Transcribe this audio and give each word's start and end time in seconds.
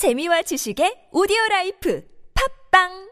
재미와 0.00 0.40
지식의 0.48 1.12
오디오 1.12 1.36
라이프. 1.50 2.00
팝빵 2.32 3.09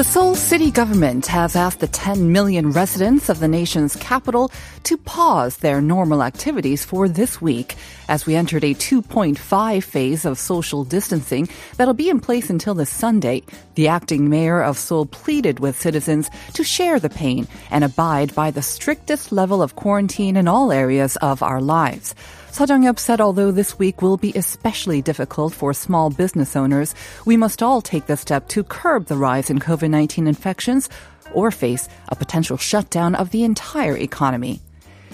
The 0.00 0.04
Seoul 0.04 0.34
city 0.34 0.70
government 0.70 1.26
has 1.26 1.54
asked 1.54 1.80
the 1.80 1.86
10 1.86 2.32
million 2.32 2.70
residents 2.70 3.28
of 3.28 3.38
the 3.38 3.48
nation's 3.48 3.96
capital 3.96 4.50
to 4.84 4.96
pause 4.96 5.58
their 5.58 5.82
normal 5.82 6.22
activities 6.22 6.82
for 6.82 7.06
this 7.06 7.42
week 7.42 7.76
as 8.08 8.24
we 8.24 8.34
entered 8.34 8.64
a 8.64 8.72
2.5 8.72 9.84
phase 9.84 10.24
of 10.24 10.38
social 10.38 10.84
distancing 10.84 11.50
that'll 11.76 11.92
be 11.92 12.08
in 12.08 12.18
place 12.18 12.48
until 12.48 12.72
this 12.72 12.88
Sunday. 12.88 13.42
The 13.74 13.88
acting 13.88 14.30
mayor 14.30 14.62
of 14.62 14.78
Seoul 14.78 15.04
pleaded 15.04 15.60
with 15.60 15.78
citizens 15.78 16.30
to 16.54 16.64
share 16.64 16.98
the 16.98 17.10
pain 17.10 17.46
and 17.70 17.84
abide 17.84 18.34
by 18.34 18.50
the 18.50 18.62
strictest 18.62 19.32
level 19.32 19.60
of 19.60 19.76
quarantine 19.76 20.38
in 20.38 20.48
all 20.48 20.72
areas 20.72 21.16
of 21.16 21.42
our 21.42 21.60
lives. 21.60 22.14
Seo 22.50 22.68
Jung-hyup 22.68 22.98
said 22.98 23.20
although 23.20 23.52
this 23.52 23.78
week 23.78 24.02
will 24.02 24.16
be 24.16 24.32
especially 24.34 25.00
difficult 25.00 25.54
for 25.54 25.72
small 25.72 26.10
business 26.10 26.56
owners, 26.56 26.96
we 27.24 27.36
must 27.36 27.62
all 27.62 27.80
take 27.80 28.06
the 28.06 28.16
step 28.16 28.48
to 28.48 28.64
curb 28.64 29.06
the 29.06 29.16
rise 29.16 29.50
in 29.50 29.60
COVID-19 29.60 30.26
infections 30.26 30.88
or 31.32 31.52
face 31.52 31.88
a 32.08 32.16
potential 32.16 32.56
shutdown 32.56 33.14
of 33.14 33.30
the 33.30 33.44
entire 33.44 33.96
economy. 33.96 34.60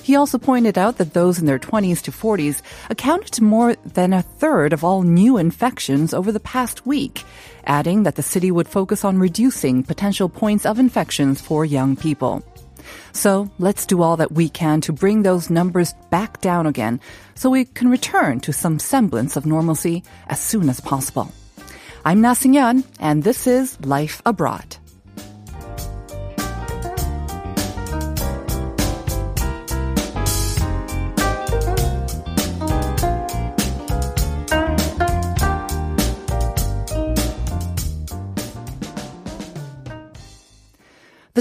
He 0.02 0.16
also 0.16 0.38
pointed 0.38 0.78
out 0.78 0.96
that 0.96 1.12
those 1.12 1.38
in 1.38 1.44
their 1.44 1.58
20s 1.58 2.00
to 2.04 2.10
40s 2.10 2.62
accounted 2.88 3.32
to 3.32 3.44
more 3.44 3.76
than 3.84 4.14
a 4.14 4.22
third 4.22 4.72
of 4.72 4.82
all 4.82 5.02
new 5.02 5.36
infections 5.36 6.14
over 6.14 6.32
the 6.32 6.40
past 6.40 6.86
week, 6.86 7.22
adding 7.66 8.04
that 8.04 8.14
the 8.14 8.22
city 8.22 8.50
would 8.50 8.66
focus 8.66 9.04
on 9.04 9.18
reducing 9.18 9.82
potential 9.82 10.30
points 10.30 10.64
of 10.64 10.78
infections 10.78 11.42
for 11.42 11.66
young 11.66 11.96
people. 11.96 12.42
So 13.12 13.50
let's 13.58 13.86
do 13.86 14.02
all 14.02 14.16
that 14.16 14.32
we 14.32 14.48
can 14.48 14.80
to 14.82 14.92
bring 14.92 15.22
those 15.22 15.50
numbers 15.50 15.94
back 16.10 16.40
down 16.40 16.66
again 16.66 17.00
so 17.34 17.50
we 17.50 17.64
can 17.64 17.90
return 17.90 18.40
to 18.40 18.52
some 18.52 18.78
semblance 18.78 19.36
of 19.36 19.46
normalcy 19.46 20.02
as 20.28 20.40
soon 20.40 20.68
as 20.68 20.80
possible. 20.80 21.30
I'm 22.04 22.20
Na 22.20 22.34
Sing-yeon, 22.34 22.84
and 23.00 23.24
this 23.24 23.46
is 23.46 23.78
Life 23.84 24.22
Abroad. 24.24 24.76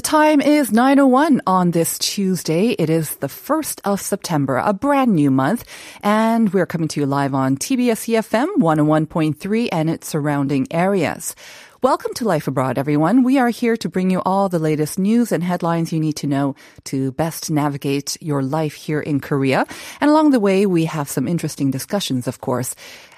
Time 0.06 0.40
is 0.40 0.70
9.01 0.70 1.40
on 1.48 1.72
this 1.72 1.98
Tuesday. 1.98 2.76
It 2.78 2.92
is 2.92 3.16
the 3.16 3.28
1st 3.28 3.82
of 3.86 4.00
September, 4.00 4.58
a 4.58 4.72
brand 4.72 5.16
new 5.16 5.32
month, 5.32 5.66
and 6.04 6.54
we're 6.54 6.68
coming 6.68 6.88
to 6.90 7.00
you 7.00 7.08
live 7.08 7.34
on 7.34 7.58
TBS 7.58 8.14
EFM 8.14 8.58
101.3 8.58 9.70
and 9.72 9.90
its 9.90 10.08
surrounding 10.08 10.68
areas. 10.70 11.36
Welcome 11.82 12.14
to 12.16 12.26
Life 12.26 12.48
Abroad, 12.48 12.78
everyone. 12.78 13.24
We 13.24 13.40
are 13.40 13.50
here 13.50 13.76
to 13.78 13.90
bring 13.90 14.12
you 14.12 14.22
all 14.24 14.48
the 14.48 14.60
latest 14.60 15.00
news 15.00 15.32
and 15.32 15.44
headlines 15.44 15.92
you 15.92 16.00
need 16.00 16.18
to 16.18 16.28
know 16.28 16.54
to 16.84 17.12
best 17.14 17.50
navigate 17.50 18.16
your 18.22 18.44
life 18.44 18.76
here 18.76 19.02
in 19.02 19.20
Korea. 19.20 19.66
And 20.00 20.12
along 20.12 20.30
the 20.30 20.40
way, 20.40 20.68
we 20.68 20.86
have 20.86 21.10
some 21.10 21.28
interesting 21.28 21.72
discussions, 21.72 22.28
of 22.28 22.42
course 22.42 22.76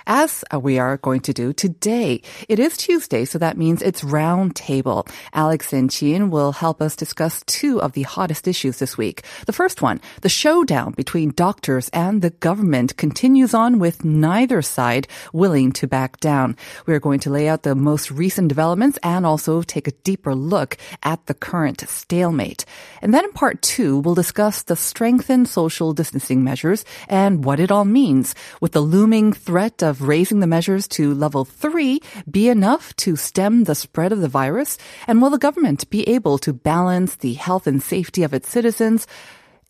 as 0.08 0.44
we 0.60 0.80
are 0.80 0.98
going 0.98 1.20
to 1.20 1.34
do 1.34 1.54
today. 1.54 2.22
It 2.48 2.60
is 2.60 2.78
Tuesday, 2.78 3.26
so 3.26 3.38
that 3.38 3.58
means 3.58 3.82
it's 3.82 4.04
round 4.04 4.56
table. 4.56 5.06
Alex 5.34 5.74
and 5.74 5.92
Jin 5.92 6.32
will 6.32 6.54
help 6.54 6.82
us 6.82 6.96
discuss 6.96 7.44
two 7.46 7.82
of 7.82 7.92
the 7.92 8.04
hottest 8.04 8.48
issues 8.48 8.80
this 8.80 8.98
week. 8.98 9.24
The 9.46 9.54
first 9.54 9.82
one, 9.82 10.00
the 10.22 10.30
showdown 10.30 10.94
between 10.94 11.32
doctors 11.32 11.90
and 11.90 12.22
the 12.22 12.30
government 12.30 12.96
continues 12.98 13.54
on 13.54 13.80
with 13.80 14.06
neither 14.06 14.62
side 14.62 15.08
willing 15.34 15.74
to 15.74 15.88
back 15.88 16.20
down. 16.20 16.56
We're 16.86 17.00
going 17.00 17.20
to 17.22 17.30
lay 17.30 17.50
out 17.50 17.64
the 17.64 17.76
most 17.76 18.10
recent 18.10 18.48
developments 18.48 18.98
and 19.04 19.26
also 19.26 19.62
take 19.62 19.88
a 19.88 19.98
deeper 20.04 20.34
look 20.34 20.78
at 21.04 21.26
the 21.26 21.34
current 21.34 21.82
stalemate. 21.88 22.64
And 23.02 23.14
then 23.14 23.26
in 23.26 23.34
part 23.34 23.62
two, 23.62 24.00
we'll 24.00 24.16
discuss 24.16 24.64
the 24.64 24.78
strengthened 24.78 25.50
social 25.50 25.92
distancing 25.92 26.44
measures 26.44 26.86
and 27.10 27.44
what 27.44 27.60
it 27.60 27.72
all 27.72 27.86
means 27.86 28.34
with 28.62 28.72
the 28.72 28.80
looming 28.80 29.34
threat 29.34 29.84
of 29.84 29.97
raising 30.02 30.40
the 30.40 30.48
measures 30.48 30.88
to 30.90 31.14
level 31.14 31.46
three 31.46 32.02
be 32.30 32.50
enough 32.50 32.96
to 32.98 33.16
stem 33.16 33.64
the 33.64 33.76
spread 33.76 34.12
of 34.12 34.22
the 34.22 34.28
virus? 34.28 34.78
And 35.08 35.22
will 35.22 35.30
the 35.30 35.38
government 35.38 35.90
be 35.90 36.08
able 36.08 36.38
to 36.40 36.54
balance 36.54 37.16
the 37.16 37.34
health 37.34 37.68
and 37.68 37.82
safety 37.82 38.24
of 38.24 38.34
its 38.34 38.50
citizens 38.50 39.08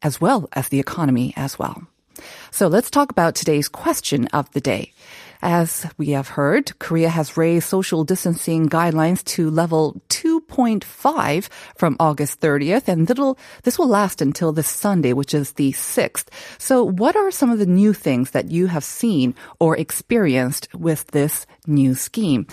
as 0.01 0.21
well 0.21 0.47
as 0.53 0.69
the 0.69 0.79
economy 0.79 1.33
as 1.35 1.57
well? 1.57 1.87
So 2.51 2.67
let's 2.67 2.89
talk 2.89 3.11
about 3.11 3.35
today's 3.35 3.67
question 3.67 4.27
of 4.27 4.51
the 4.51 4.61
day. 4.61 4.93
As 5.41 5.85
we 5.97 6.09
have 6.11 6.29
heard, 6.29 6.77
Korea 6.79 7.09
has 7.09 7.37
raised 7.37 7.67
social 7.67 8.03
distancing 8.03 8.69
guidelines 8.69 9.23
to 9.25 9.51
level 9.51 10.01
2.5 10.47 11.49
from 11.75 11.95
August 11.99 12.39
30th, 12.39 12.87
and 12.87 13.07
this 13.63 13.77
will 13.77 13.87
last 13.87 14.21
until 14.21 14.51
this 14.51 14.67
Sunday, 14.67 15.13
which 15.13 15.33
is 15.33 15.53
the 15.53 15.71
6th. 15.71 16.27
So 16.57 16.83
what 16.83 17.15
are 17.15 17.31
some 17.31 17.51
of 17.51 17.59
the 17.59 17.65
new 17.65 17.93
things 17.93 18.31
that 18.31 18.51
you 18.51 18.67
have 18.67 18.83
seen 18.83 19.35
or 19.59 19.77
experienced 19.77 20.67
with 20.73 21.07
this 21.07 21.45
new 21.65 21.95
scheme? 21.95 22.47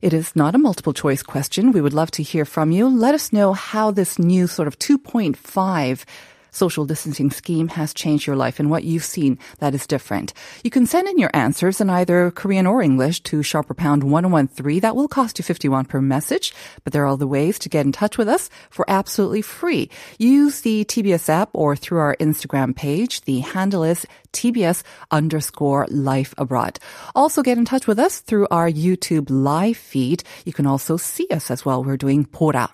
It 0.00 0.12
is 0.12 0.34
not 0.34 0.54
a 0.54 0.58
multiple 0.58 0.92
choice 0.92 1.22
question. 1.22 1.72
We 1.72 1.80
would 1.80 1.92
love 1.92 2.10
to 2.12 2.22
hear 2.22 2.44
from 2.44 2.72
you. 2.72 2.88
Let 2.88 3.14
us 3.14 3.32
know 3.32 3.52
how 3.52 3.90
this 3.92 4.18
new 4.18 4.46
sort 4.46 4.68
of 4.68 4.78
2.5 4.78 6.04
social 6.52 6.84
distancing 6.84 7.30
scheme 7.30 7.68
has 7.68 7.92
changed 7.92 8.26
your 8.26 8.36
life 8.36 8.60
and 8.60 8.70
what 8.70 8.84
you've 8.84 9.04
seen 9.04 9.38
that 9.58 9.74
is 9.74 9.86
different. 9.86 10.32
You 10.62 10.70
can 10.70 10.86
send 10.86 11.08
in 11.08 11.18
your 11.18 11.30
answers 11.34 11.80
in 11.80 11.90
either 11.90 12.30
Korean 12.30 12.66
or 12.66 12.80
English 12.80 13.20
to 13.24 13.42
sharper 13.42 13.74
pound 13.74 14.04
1013. 14.04 14.80
That 14.80 14.94
will 14.94 15.08
cost 15.08 15.38
you 15.38 15.42
51 15.42 15.86
per 15.86 16.00
message, 16.00 16.54
but 16.84 16.92
there 16.92 17.02
are 17.02 17.06
all 17.06 17.16
the 17.16 17.26
ways 17.26 17.58
to 17.60 17.68
get 17.68 17.86
in 17.86 17.92
touch 17.92 18.16
with 18.16 18.28
us 18.28 18.50
for 18.70 18.84
absolutely 18.88 19.42
free. 19.42 19.90
Use 20.18 20.60
the 20.60 20.84
TBS 20.84 21.28
app 21.28 21.50
or 21.52 21.74
through 21.74 21.98
our 21.98 22.16
Instagram 22.20 22.76
page. 22.76 23.22
The 23.22 23.40
handle 23.40 23.82
is 23.82 24.06
TBS 24.32 24.82
underscore 25.10 25.86
life 25.88 26.34
abroad. 26.38 26.78
Also 27.14 27.42
get 27.42 27.58
in 27.58 27.64
touch 27.64 27.86
with 27.86 27.98
us 27.98 28.20
through 28.20 28.48
our 28.50 28.70
YouTube 28.70 29.26
live 29.30 29.76
feed. 29.76 30.24
You 30.44 30.52
can 30.52 30.66
also 30.66 30.96
see 30.96 31.26
us 31.30 31.50
as 31.50 31.64
well. 31.64 31.84
We're 31.84 31.96
doing 31.96 32.24
Pora. 32.24 32.70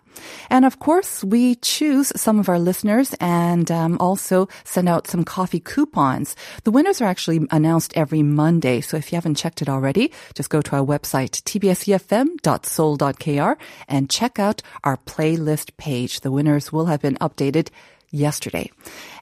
And 0.50 0.64
of 0.64 0.78
course, 0.78 1.22
we 1.24 1.56
choose 1.56 2.12
some 2.16 2.38
of 2.38 2.48
our 2.48 2.58
listeners 2.58 3.14
and 3.20 3.70
um, 3.70 3.98
also 4.00 4.48
send 4.64 4.88
out 4.88 5.06
some 5.06 5.24
coffee 5.24 5.60
coupons. 5.60 6.34
The 6.64 6.70
winners 6.70 7.00
are 7.00 7.06
actually 7.06 7.46
announced 7.50 7.92
every 7.96 8.22
Monday. 8.22 8.80
So 8.80 8.96
if 8.96 9.12
you 9.12 9.16
haven't 9.16 9.36
checked 9.36 9.62
it 9.62 9.68
already, 9.68 10.12
just 10.34 10.50
go 10.50 10.62
to 10.62 10.76
our 10.76 10.84
website, 10.84 11.42
tbsefm.seoul.kr 11.42 13.62
and 13.88 14.10
check 14.10 14.38
out 14.38 14.62
our 14.84 14.96
playlist 14.96 15.76
page. 15.76 16.20
The 16.20 16.32
winners 16.32 16.72
will 16.72 16.86
have 16.86 17.02
been 17.02 17.16
updated 17.16 17.68
yesterday. 18.10 18.70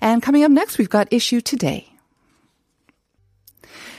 And 0.00 0.22
coming 0.22 0.44
up 0.44 0.50
next, 0.50 0.78
we've 0.78 0.90
got 0.90 1.12
issue 1.12 1.40
today. 1.40 1.95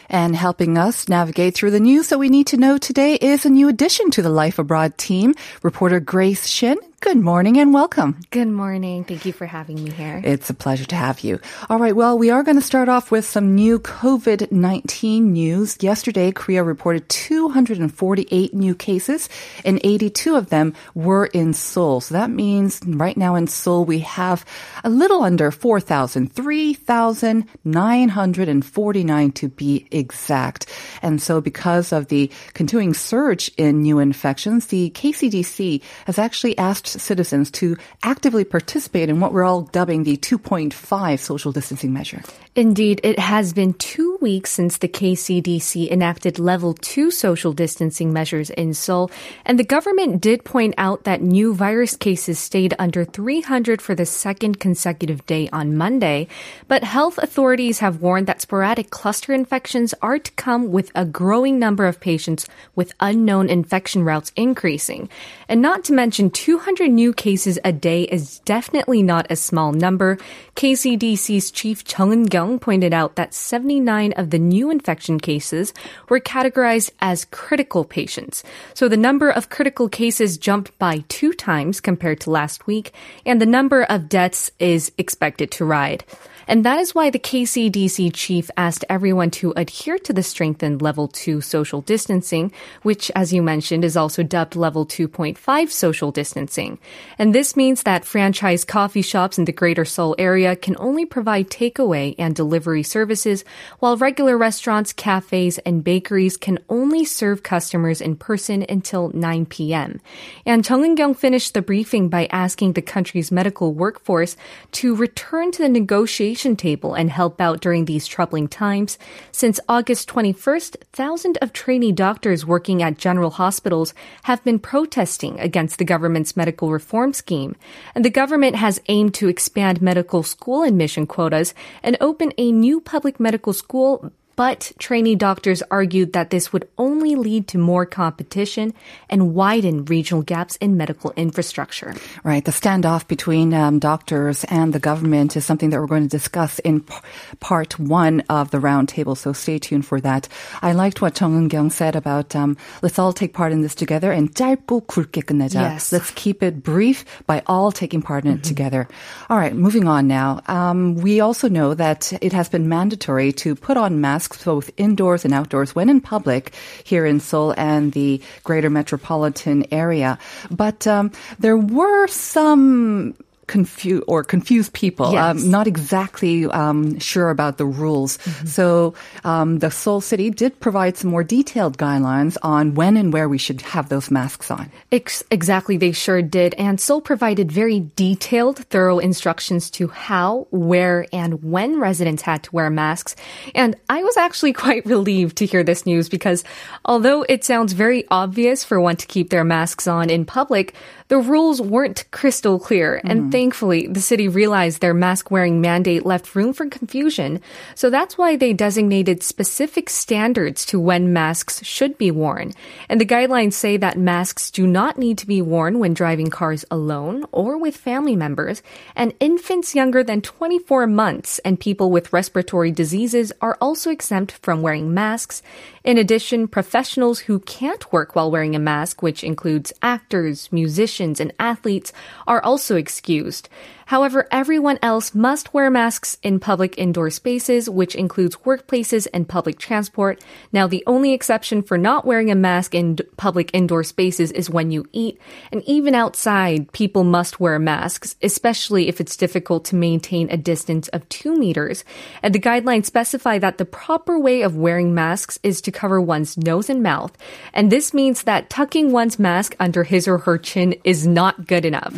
And 0.09 0.35
helping 0.35 0.77
us 0.77 1.09
navigate 1.09 1.55
through 1.55 1.71
the 1.71 1.79
news 1.79 2.07
that 2.09 2.19
we 2.19 2.29
need 2.29 2.47
to 2.47 2.57
know 2.57 2.77
today 2.77 3.15
is 3.15 3.45
a 3.45 3.49
new 3.49 3.67
addition 3.67 4.09
to 4.11 4.21
the 4.21 4.29
Life 4.29 4.57
Abroad 4.57 4.97
team, 4.97 5.35
reporter 5.63 5.99
Grace 5.99 6.47
Shin. 6.47 6.77
Good 6.99 7.17
morning 7.17 7.59
and 7.59 7.75
welcome. 7.75 8.19
Good 8.31 8.47
morning. 8.47 9.03
Thank 9.03 9.23
you 9.23 9.31
for 9.31 9.45
having 9.45 9.83
me 9.83 9.91
here. 9.91 10.19
It's 10.25 10.49
a 10.49 10.53
pleasure 10.55 10.85
to 10.85 10.95
have 10.95 11.19
you. 11.19 11.39
All 11.69 11.77
right. 11.77 11.95
Well, 11.95 12.17
we 12.17 12.31
are 12.31 12.41
going 12.41 12.57
to 12.57 12.61
start 12.61 12.89
off 12.89 13.11
with 13.11 13.23
some 13.23 13.53
new 13.53 13.77
COVID-19 13.77 15.21
news. 15.21 15.77
Yesterday, 15.79 16.31
Korea 16.31 16.63
reported 16.63 17.07
248 17.07 18.53
new 18.55 18.73
cases 18.73 19.29
and 19.63 19.79
82 19.83 20.35
of 20.35 20.49
them 20.49 20.73
were 20.95 21.27
in 21.27 21.53
Seoul. 21.53 22.01
So 22.01 22.15
that 22.15 22.31
means 22.31 22.81
right 22.83 23.15
now 23.15 23.35
in 23.35 23.45
Seoul, 23.45 23.85
we 23.85 23.99
have 23.99 24.43
a 24.83 24.89
little 24.89 25.21
under 25.21 25.51
4,000, 25.51 26.33
3,949 26.33 29.31
to 29.33 29.49
be 29.49 29.87
exact. 29.91 30.65
And 31.03 31.21
so 31.21 31.41
because 31.41 31.93
of 31.93 32.07
the 32.07 32.31
continuing 32.55 32.95
surge 32.95 33.51
in 33.55 33.83
new 33.83 33.99
infections, 33.99 34.65
the 34.65 34.89
KCDC 34.89 35.83
has 36.05 36.17
actually 36.17 36.57
asked 36.57 36.86
citizens 36.89 37.51
to 37.51 37.77
actively 38.03 38.43
participate 38.43 39.09
in 39.09 39.19
what 39.19 39.33
we're 39.33 39.43
all 39.43 39.61
dubbing 39.61 40.03
the 40.03 40.17
2.5 40.17 41.19
social 41.19 41.51
distancing 41.51 41.93
measure. 41.93 42.21
Indeed, 42.55 43.01
it 43.03 43.19
has 43.19 43.53
been 43.53 43.73
two 43.73 44.17
weeks 44.19 44.49
since 44.49 44.79
the 44.79 44.87
KCDC 44.87 45.91
enacted 45.91 46.39
level 46.39 46.73
2 46.73 47.11
social 47.11 47.53
distancing 47.53 48.11
measures 48.11 48.49
in 48.49 48.73
Seoul, 48.73 49.11
and 49.45 49.59
the 49.59 49.63
government 49.63 50.21
did 50.21 50.43
point 50.43 50.73
out 50.77 51.03
that 51.03 51.21
new 51.21 51.53
virus 51.53 51.95
cases 51.95 52.39
stayed 52.39 52.73
under 52.79 53.05
300 53.05 53.81
for 53.81 53.93
the 53.93 54.05
second 54.05 54.59
consecutive 54.59 55.25
day 55.27 55.49
on 55.53 55.77
Monday. 55.77 56.27
But 56.67 56.83
health 56.83 57.17
authorities 57.19 57.79
have 57.79 58.01
warned 58.01 58.27
that 58.27 58.41
sporadic 58.41 58.89
cluster 58.89 59.33
infections 59.33 59.93
are 60.01 60.17
to 60.17 60.31
come 60.31 60.71
with 60.71 60.91
a 60.95 61.05
growing 61.05 61.59
number 61.59 61.85
of 61.85 61.99
patients 61.99 62.47
with 62.75 62.93
unknown 62.99 63.49
infection 63.49 64.03
routes 64.03 64.31
increasing. 64.35 65.09
And 65.47 65.61
not 65.61 65.83
to 65.85 65.93
mention 65.93 66.29
200 66.31 66.76
new 66.85 67.13
cases 67.13 67.57
a 67.63 67.71
day 67.71 68.03
is 68.03 68.39
definitely 68.39 69.01
not 69.01 69.25
a 69.31 69.35
small 69.35 69.71
number. 69.71 70.17
KCDC's 70.55 71.49
chief 71.49 71.83
Chung 71.83 72.11
Eun-kyung 72.11 72.59
pointed 72.59 72.93
out 72.93 73.15
that 73.15 73.33
79 73.33 74.11
of 74.13 74.29
the 74.29 74.37
new 74.37 74.69
infection 74.69 75.19
cases 75.19 75.73
were 76.09 76.19
categorized 76.19 76.91
as 76.99 77.25
critical 77.25 77.85
patients. 77.85 78.43
So 78.73 78.87
the 78.87 78.97
number 78.97 79.29
of 79.29 79.49
critical 79.49 79.89
cases 79.89 80.37
jumped 80.37 80.77
by 80.77 81.05
two 81.07 81.33
times 81.33 81.79
compared 81.79 82.19
to 82.21 82.29
last 82.29 82.67
week, 82.67 82.91
and 83.25 83.41
the 83.41 83.45
number 83.45 83.83
of 83.83 84.09
deaths 84.09 84.51
is 84.59 84.91
expected 84.97 85.49
to 85.51 85.65
rise. 85.65 86.01
And 86.47 86.63
that 86.63 86.79
is 86.79 86.95
why 86.95 87.09
the 87.09 87.19
KCDC 87.19 88.11
chief 88.13 88.49
asked 88.55 88.85
everyone 88.89 89.31
to 89.31 89.53
adhere 89.57 89.97
to 89.99 90.13
the 90.13 90.23
strengthened 90.23 90.81
level 90.81 91.09
2 91.09 91.41
social 91.41 91.81
distancing, 91.81 92.53
which, 92.83 93.11
as 93.15 93.33
you 93.33 93.41
mentioned, 93.41 93.83
is 93.83 93.97
also 93.97 94.23
dubbed 94.23 94.55
level 94.55 94.85
2.5 94.85 95.69
social 95.69 96.11
distancing. 96.11 96.79
And 97.19 97.35
this 97.35 97.57
means 97.57 97.83
that 97.83 98.05
franchise 98.05 98.63
coffee 98.63 99.01
shops 99.01 99.37
in 99.37 99.43
the 99.43 99.51
greater 99.51 99.83
Seoul 99.83 100.15
area 100.17 100.55
can 100.55 100.77
only 100.79 101.05
provide 101.05 101.49
takeaway 101.49 102.15
and 102.17 102.33
delivery 102.33 102.83
services, 102.83 103.43
while 103.79 103.97
regular 103.97 104.37
restaurants, 104.37 104.93
cafes, 104.93 105.57
and 105.59 105.83
bakeries 105.83 106.37
can 106.37 106.59
only 106.69 107.03
serve 107.03 107.43
customers 107.43 107.99
in 107.99 108.15
person 108.15 108.65
until 108.69 109.09
9 109.09 109.45
p.m. 109.47 109.99
And 110.45 110.63
Chung 110.63 110.83
Eun-kyung 110.83 111.13
finished 111.13 111.53
the 111.53 111.61
briefing 111.61 112.07
by 112.07 112.27
asking 112.31 112.73
the 112.73 112.81
country's 112.81 113.33
medical 113.33 113.73
workforce 113.73 114.37
to 114.71 114.95
return 114.95 115.51
to 115.51 115.61
the 115.61 115.67
negotiation 115.67 116.36
table 116.37 116.93
and 116.93 117.09
help 117.09 117.41
out 117.41 117.61
during 117.61 117.85
these 117.85 118.05
troubling 118.05 118.47
times. 118.47 118.97
Since 119.31 119.59
August 119.67 120.07
21st, 120.09 120.77
thousands 120.93 121.37
of 121.37 121.53
trainee 121.53 121.91
doctors 121.91 122.45
working 122.45 122.83
at 122.83 122.97
general 122.97 123.31
hospitals 123.31 123.93
have 124.23 124.43
been 124.43 124.59
protesting 124.59 125.39
against 125.39 125.79
the 125.79 125.85
government's 125.85 126.37
medical 126.37 126.71
reform 126.71 127.13
scheme. 127.13 127.55
And 127.95 128.05
the 128.05 128.09
government 128.09 128.55
has 128.55 128.79
aimed 128.87 129.13
to 129.15 129.27
expand 129.27 129.81
medical 129.81 130.21
school 130.21 130.63
admission 130.63 131.07
quotas 131.07 131.53
and 131.81 131.97
open 131.99 132.31
a 132.37 132.51
new 132.51 132.79
public 132.79 133.19
medical 133.19 133.53
school 133.53 134.11
but 134.36 134.72
trainee 134.78 135.14
doctors 135.14 135.62
argued 135.70 136.14
that 136.14 136.30
this 136.30 136.52
would 136.52 136.66
only 136.78 137.14
lead 137.16 137.46
to 137.48 137.58
more 137.58 137.84
competition 137.84 138.72
and 139.10 139.34
widen 139.34 139.84
regional 139.84 140.22
gaps 140.22 140.56
in 140.56 140.76
medical 140.76 141.12
infrastructure. 141.16 141.94
Right. 142.24 142.44
The 142.44 142.50
standoff 142.50 143.06
between 143.06 143.52
um, 143.52 143.78
doctors 143.78 144.44
and 144.44 144.72
the 144.72 144.80
government 144.80 145.36
is 145.36 145.44
something 145.44 145.70
that 145.70 145.80
we're 145.80 145.86
going 145.86 146.02
to 146.02 146.08
discuss 146.08 146.58
in 146.60 146.80
p- 146.80 146.94
part 147.40 147.78
one 147.78 148.20
of 148.28 148.50
the 148.50 148.58
roundtable. 148.58 149.16
So 149.16 149.32
stay 149.32 149.58
tuned 149.58 149.86
for 149.86 150.00
that. 150.00 150.28
I 150.62 150.72
liked 150.72 151.02
what 151.02 151.14
Chung 151.14 151.48
Eun-kyung 151.48 151.70
said 151.70 151.94
about 151.94 152.34
um, 152.34 152.56
let's 152.80 152.98
all 152.98 153.12
take 153.12 153.34
part 153.34 153.52
in 153.52 153.60
this 153.60 153.74
together 153.74 154.12
and 154.12 154.34
짧고 154.34 154.86
굵게 154.86 155.24
끝내자. 155.24 155.60
Yes. 155.60 155.92
Let's 155.92 156.10
keep 156.10 156.42
it 156.42 156.62
brief 156.62 157.04
by 157.26 157.42
all 157.46 157.70
taking 157.70 158.00
part 158.00 158.24
in 158.24 158.32
it 158.32 158.44
together. 158.44 158.88
All 159.28 159.36
right. 159.36 159.54
Moving 159.54 159.86
on 159.86 160.08
now. 160.08 160.40
Um, 160.48 160.96
we 160.96 161.20
also 161.20 161.48
know 161.48 161.74
that 161.74 162.12
it 162.22 162.32
has 162.32 162.48
been 162.48 162.68
mandatory 162.68 163.32
to 163.44 163.54
put 163.54 163.76
on 163.76 164.00
masks 164.00 164.22
both 164.27 164.71
indoors 164.77 165.25
and 165.25 165.33
outdoors 165.33 165.75
when 165.75 165.89
in 165.89 166.01
public 166.01 166.53
here 166.83 167.05
in 167.05 167.19
Seoul 167.19 167.53
and 167.57 167.91
the 167.93 168.21
greater 168.43 168.69
metropolitan 168.69 169.65
area. 169.71 170.17
But 170.51 170.87
um, 170.87 171.11
there 171.39 171.57
were 171.57 172.07
some 172.07 173.15
confused 173.47 174.03
or 174.07 174.23
confuse 174.23 174.69
people, 174.69 175.11
Yes. 175.13 175.43
um, 175.43 175.49
not 175.51 175.67
exactly 175.67 176.45
um, 176.45 176.99
sure 176.99 177.29
about 177.29 177.57
the 177.57 177.65
rules. 177.65 178.19
So 178.45 178.93
um, 179.23 179.59
the 179.59 179.71
Seoul 179.71 180.01
City 180.01 180.29
did 180.29 180.59
provide 180.59 180.97
some 180.97 181.09
more 181.11 181.23
detailed 181.23 181.77
guidelines 181.77 182.37
on 182.43 182.75
when 182.75 182.97
and 182.97 183.11
where 183.13 183.29
we 183.29 183.37
should 183.37 183.61
have 183.61 183.89
those 183.89 184.11
masks 184.11 184.51
on. 184.51 184.69
Ex- 184.91 185.23
exactly, 185.31 185.77
they 185.77 185.91
sure 185.93 186.21
did. 186.21 186.53
And 186.55 186.79
Seoul 186.79 187.01
provided 187.01 187.51
very 187.51 187.89
detailed, 187.95 188.57
thorough 188.69 188.99
instructions 188.99 189.69
to 189.71 189.87
how, 189.87 190.47
where, 190.51 191.07
and 191.13 191.43
when 191.43 191.79
residents 191.79 192.21
had 192.21 192.43
to 192.43 192.55
wear 192.55 192.69
masks. 192.69 193.15
And 193.55 193.75
I 193.89 194.03
was 194.03 194.17
actually 194.17 194.53
quite 194.65 194.85
relieved 194.85 195.37
to 195.37 195.45
hear 195.45 195.63
this 195.63 195.85
news 195.85 196.09
because 196.09 196.43
although 196.85 197.23
it 197.27 197.43
sounds 197.45 197.73
very 197.73 198.05
obvious 198.11 198.63
for 198.63 198.79
one 198.79 198.97
to 198.97 199.07
keep 199.07 199.29
their 199.29 199.43
masks 199.43 199.87
on 199.87 200.09
in 200.09 200.25
public, 200.25 200.73
the 201.07 201.17
rules 201.17 201.61
weren't 201.61 202.09
crystal 202.11 202.59
clear. 202.59 202.99
And 203.03 203.21
mm-hmm. 203.21 203.29
thankfully, 203.29 203.87
the 203.87 204.01
city 204.01 204.27
realized 204.27 204.81
their 204.81 204.93
mask 204.93 205.31
wearing 205.31 205.61
mandate 205.61 206.05
left 206.05 206.35
room 206.35 206.53
for 206.53 206.67
confusion. 206.67 207.39
So 207.75 207.89
that's 207.89 208.17
why 208.17 208.35
they 208.35 208.53
designated 208.53 209.23
specific 209.23 209.89
standards 209.89 210.65
to 210.65 210.79
when 210.79 211.13
masks 211.13 211.63
should 211.63 211.97
be 211.97 212.11
worn. 212.11 212.53
And 212.89 212.99
the 212.99 213.05
guidelines 213.05 213.53
say 213.53 213.77
that 213.77 213.97
masks 213.97 214.51
do 214.51 214.67
not 214.67 214.97
need 214.97 215.17
to 215.19 215.27
be 215.27 215.41
worn 215.41 215.79
when 215.79 215.93
driving 215.93 216.29
cars 216.29 216.65
alone 216.69 217.25
or 217.31 217.57
with 217.57 217.77
family 217.77 218.15
members. 218.15 218.61
And 218.95 219.13
infants 219.19 219.75
younger 219.75 220.03
than 220.03 220.21
24 220.21 220.87
months 220.87 221.39
and 221.39 221.59
people 221.59 221.89
with 221.89 222.11
respiratory 222.11 222.71
diseases 222.71 223.31
are 223.41 223.57
also 223.61 223.91
exempt 223.91 224.33
from 224.41 224.61
wearing 224.61 224.93
masks. 224.93 225.41
In 225.83 225.97
addition, 225.97 226.49
professionals 226.49 227.19
who 227.19 227.39
can't 227.39 227.93
work 227.93 228.13
while 228.13 228.29
wearing 228.29 228.55
a 228.55 228.59
mask, 228.59 229.01
which 229.01 229.23
includes 229.23 229.71
actors, 229.81 230.51
musicians, 230.51 230.96
and 230.99 231.33
athletes, 231.39 231.93
are 232.25 232.43
also 232.43 232.75
excused. 232.75 233.49
However, 233.87 234.27
everyone 234.31 234.79
else 234.81 235.15
must 235.15 235.53
wear 235.53 235.71
masks 235.71 236.17
in 236.21 236.41
public 236.41 236.77
indoor 236.77 237.09
spaces, 237.09 237.69
which 237.69 237.95
includes 237.95 238.35
workplaces 238.43 239.07
and 239.13 239.29
public 239.29 239.57
transport. 239.57 240.21
Now, 240.51 240.67
the 240.67 240.83
only 240.85 241.13
exception 241.13 241.63
for 241.63 241.77
not 241.77 242.05
wearing 242.05 242.29
a 242.29 242.35
mask 242.35 242.75
in 242.75 242.97
public 243.15 243.49
indoor 243.53 243.85
spaces 243.85 244.33
is 244.33 244.49
when 244.49 244.71
you 244.71 244.85
eat. 244.91 245.21
And 245.53 245.63
even 245.63 245.95
outside, 245.95 246.69
people 246.73 247.05
must 247.05 247.39
wear 247.39 247.57
masks, 247.59 248.17
especially 248.21 248.89
if 248.89 248.99
it's 248.99 249.15
difficult 249.15 249.63
to 249.65 249.77
maintain 249.77 250.29
a 250.29 250.35
distance 250.35 250.89
of 250.89 251.07
two 251.07 251.37
meters. 251.37 251.85
And 252.21 252.35
the 252.35 252.41
guidelines 252.41 252.87
specify 252.87 253.39
that 253.39 253.57
the 253.57 253.63
proper 253.63 254.19
way 254.19 254.41
of 254.41 254.57
wearing 254.57 254.93
masks 254.93 255.39
is 255.43 255.61
to 255.61 255.71
cover 255.71 256.01
one's 256.01 256.37
nose 256.37 256.69
and 256.69 256.83
mouth. 256.83 257.17
And 257.53 257.71
this 257.71 257.93
means 257.93 258.23
that 258.23 258.49
tucking 258.49 258.91
one's 258.91 259.17
mask 259.17 259.55
under 259.61 259.85
his 259.85 260.09
or 260.09 260.17
her 260.17 260.37
chin 260.37 260.75
is 260.87 261.05
not 261.05 261.45
good 261.45 261.65
enough. 261.65 261.93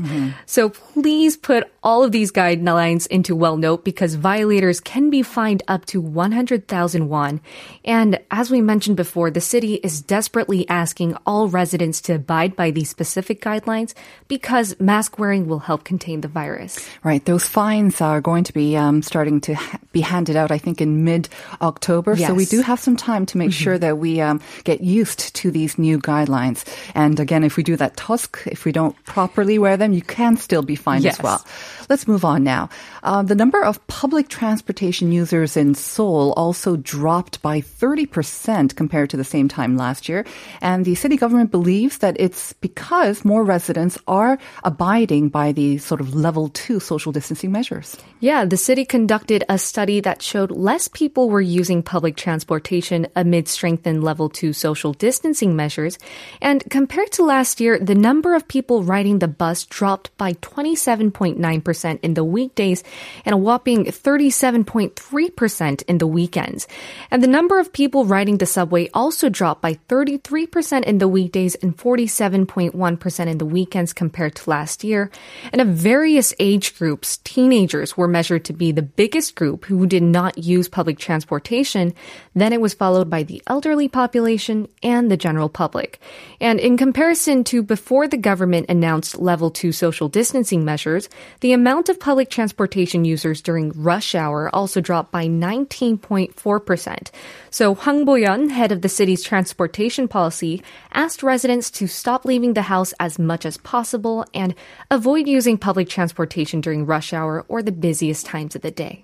So 0.48 0.70
please 0.70 1.38
put 1.38 1.72
all 1.84 2.04
of 2.04 2.12
these 2.12 2.32
guidelines 2.32 3.06
into 3.08 3.36
well 3.36 3.56
note 3.56 3.86
because 3.86 4.16
violators 4.16 4.82
can 4.82 5.12
be 5.12 5.22
fined 5.22 5.62
up 5.68 5.86
to 5.86 6.02
100,000 6.02 7.08
won. 7.08 7.40
And 7.86 8.20
as 8.32 8.50
we 8.50 8.62
mentioned 8.62 8.98
before, 8.98 9.30
the 9.30 9.42
city 9.42 9.76
is 9.76 10.02
desperately 10.02 10.68
asking 10.70 11.16
all 11.28 11.48
residents 11.50 12.02
to 12.02 12.16
abide 12.16 12.56
by 12.56 12.72
these 12.72 12.90
specific 12.90 13.42
guidelines 13.42 13.94
because 14.28 14.78
mask 14.80 15.20
wearing 15.20 15.48
will 15.48 15.60
help 15.60 15.84
contain 15.84 16.22
the 16.22 16.28
virus. 16.28 16.80
Right. 17.04 17.24
Those 17.24 17.46
fines 17.46 18.02
are 18.02 18.22
going 18.22 18.44
to 18.46 18.54
be 18.54 18.76
um, 18.76 19.04
starting 19.04 19.40
to 19.42 19.54
ha- 19.54 19.78
be 19.92 20.02
handed 20.02 20.36
out, 20.36 20.50
I 20.50 20.58
think, 20.58 20.82
in 20.82 21.04
mid 21.04 21.30
October. 21.62 22.16
Yes. 22.16 22.28
So 22.28 22.34
we 22.34 22.46
do 22.46 22.62
have 22.62 22.80
some 22.80 22.98
time 22.98 23.28
to 23.28 23.38
make 23.38 23.54
sure 23.54 23.78
that 23.78 24.00
we 24.00 24.20
um, 24.20 24.42
get 24.64 24.82
used 24.82 25.36
to 25.36 25.52
these 25.52 25.78
new 25.78 26.00
guidelines. 26.00 26.66
And 26.96 27.20
again, 27.20 27.44
if 27.44 27.56
we 27.56 27.62
do 27.62 27.76
that 27.78 27.96
tusk, 27.96 28.42
if 28.48 28.66
we 28.66 28.72
don't 28.72 28.79
properly 29.06 29.58
wear 29.60 29.78
them, 29.78 29.94
you 29.94 30.02
can 30.18 30.38
still 30.38 30.64
be 30.64 30.76
fined 30.76 31.04
Yes. 31.04 31.18
as 31.18 31.24
well. 31.24 31.42
Let's 31.90 32.08
move 32.08 32.24
on 32.24 32.44
now. 32.44 32.70
Uh, 33.02 33.24
the 33.24 33.36
number 33.36 33.62
of 33.64 33.80
public 33.88 34.28
transportation 34.30 35.12
users 35.12 35.58
in 35.58 35.74
Seoul 35.74 36.34
also 36.38 36.76
dropped 36.78 37.42
by 37.42 37.62
30% 37.62 38.76
compared 38.76 39.10
to 39.10 39.18
the 39.18 39.24
same 39.24 39.48
time 39.48 39.76
last 39.78 40.08
year. 40.10 40.22
And 40.62 40.86
the 40.86 40.96
city 40.96 41.18
government 41.18 41.50
believes 41.50 41.98
that 42.00 42.16
it's 42.20 42.54
because 42.62 43.26
more 43.26 43.44
residents 43.44 43.98
are 44.08 44.38
abiding 44.64 45.30
by 45.30 45.52
the 45.52 45.78
sort 45.80 46.02
of 46.02 46.14
level 46.14 46.50
two 46.50 46.80
social 46.80 47.12
distancing 47.12 47.52
measures. 47.52 47.98
Yeah, 48.20 48.46
the 48.46 48.58
city 48.58 48.86
conducted 48.86 49.44
a 49.50 49.58
study 49.58 50.00
that 50.02 50.22
showed 50.22 50.52
less 50.52 50.88
people 50.88 51.30
were 51.30 51.42
using 51.42 51.82
public 51.82 52.16
transportation 52.18 53.08
amid 53.16 53.48
strengthened 53.48 54.04
level 54.04 54.30
2 54.30 54.54
social 54.54 54.94
distancing 54.94 55.56
measures. 55.56 55.98
And 56.42 56.62
compared 56.70 57.12
to 57.14 57.24
last 57.24 57.60
year, 57.64 57.80
the 57.80 57.96
number 57.96 58.36
of 58.36 58.46
people 58.48 58.69
riding 58.78 59.20
the 59.20 59.28
bus 59.28 59.66
dropped 59.66 60.16
by 60.18 60.34
27.9%. 60.34 61.60
29% 61.60 62.00
in 62.02 62.14
the 62.14 62.24
weekdays 62.24 62.84
and 63.26 63.34
a 63.34 63.38
whopping 63.38 63.86
37.3% 63.86 65.84
in 65.84 65.98
the 65.98 66.08
weekends. 66.08 66.68
And 67.12 67.24
the 67.24 67.28
number 67.28 67.60
of 67.60 67.74
people 67.74 68.06
riding 68.06 68.38
the 68.38 68.46
subway 68.46 68.90
also 68.94 69.30
dropped 69.30 69.62
by 69.62 69.76
33% 69.90 70.84
in 70.84 70.98
the 70.98 71.08
weekdays 71.08 71.56
and 71.56 71.76
47.1% 71.76 73.28
in 73.28 73.38
the 73.38 73.46
weekends 73.46 73.94
compared 73.94 74.36
to 74.36 74.50
last 74.50 74.84
year. 74.84 75.12
And 75.52 75.62
of 75.62 75.68
various 75.68 76.34
age 76.40 76.78
groups, 76.78 77.18
teenagers 77.18 77.98
were 77.98 78.08
measured 78.08 78.46
to 78.46 78.54
be 78.54 78.72
the 78.72 78.82
biggest 78.82 79.36
group 79.36 79.66
who 79.66 79.86
did 79.86 80.04
not 80.04 80.38
use 80.38 80.68
public 80.68 81.00
transportation. 81.00 81.94
Then 82.36 82.54
it 82.54 82.62
was 82.62 82.74
followed 82.74 83.10
by 83.10 83.24
the 83.24 83.42
elderly 83.48 83.88
population 83.88 84.68
and 84.84 85.10
the 85.12 85.18
general 85.18 85.50
public. 85.50 86.00
And 86.40 86.60
in 86.60 86.78
comparison 86.78 87.44
to 87.46 87.62
before 87.64 88.08
the 88.08 88.18
government 88.18 88.59
announced 88.68 89.18
level 89.18 89.52
2 89.52 89.72
social 89.72 90.10
distancing 90.10 90.66
measures, 90.66 91.08
the 91.42 91.54
amount 91.54 91.88
of 91.88 92.00
public 92.00 92.30
transportation 92.30 93.06
users 93.06 93.42
during 93.42 93.72
rush 93.76 94.16
hour 94.16 94.54
also 94.54 94.82
dropped 94.82 95.12
by 95.12 95.28
19.4%. 95.28 97.12
So 97.52 97.76
Hwang 97.76 98.06
Bo-yeon, 98.06 98.50
head 98.50 98.72
of 98.72 98.82
the 98.82 98.90
city's 98.90 99.24
transportation 99.24 100.08
policy, 100.08 100.62
asked 100.94 101.24
residents 101.24 101.72
to 101.72 101.88
stop 101.88 102.26
leaving 102.26 102.54
the 102.54 102.64
house 102.64 102.94
as 103.00 103.20
much 103.20 103.46
as 103.46 103.58
possible 103.58 104.26
and 104.34 104.56
avoid 104.92 105.28
using 105.28 105.58
public 105.58 105.88
transportation 105.90 106.62
during 106.62 106.86
rush 106.86 107.14
hour 107.14 107.46
or 107.48 107.62
the 107.62 107.72
busiest 107.72 108.26
times 108.26 108.56
of 108.56 108.62
the 108.62 108.72
day. 108.72 109.04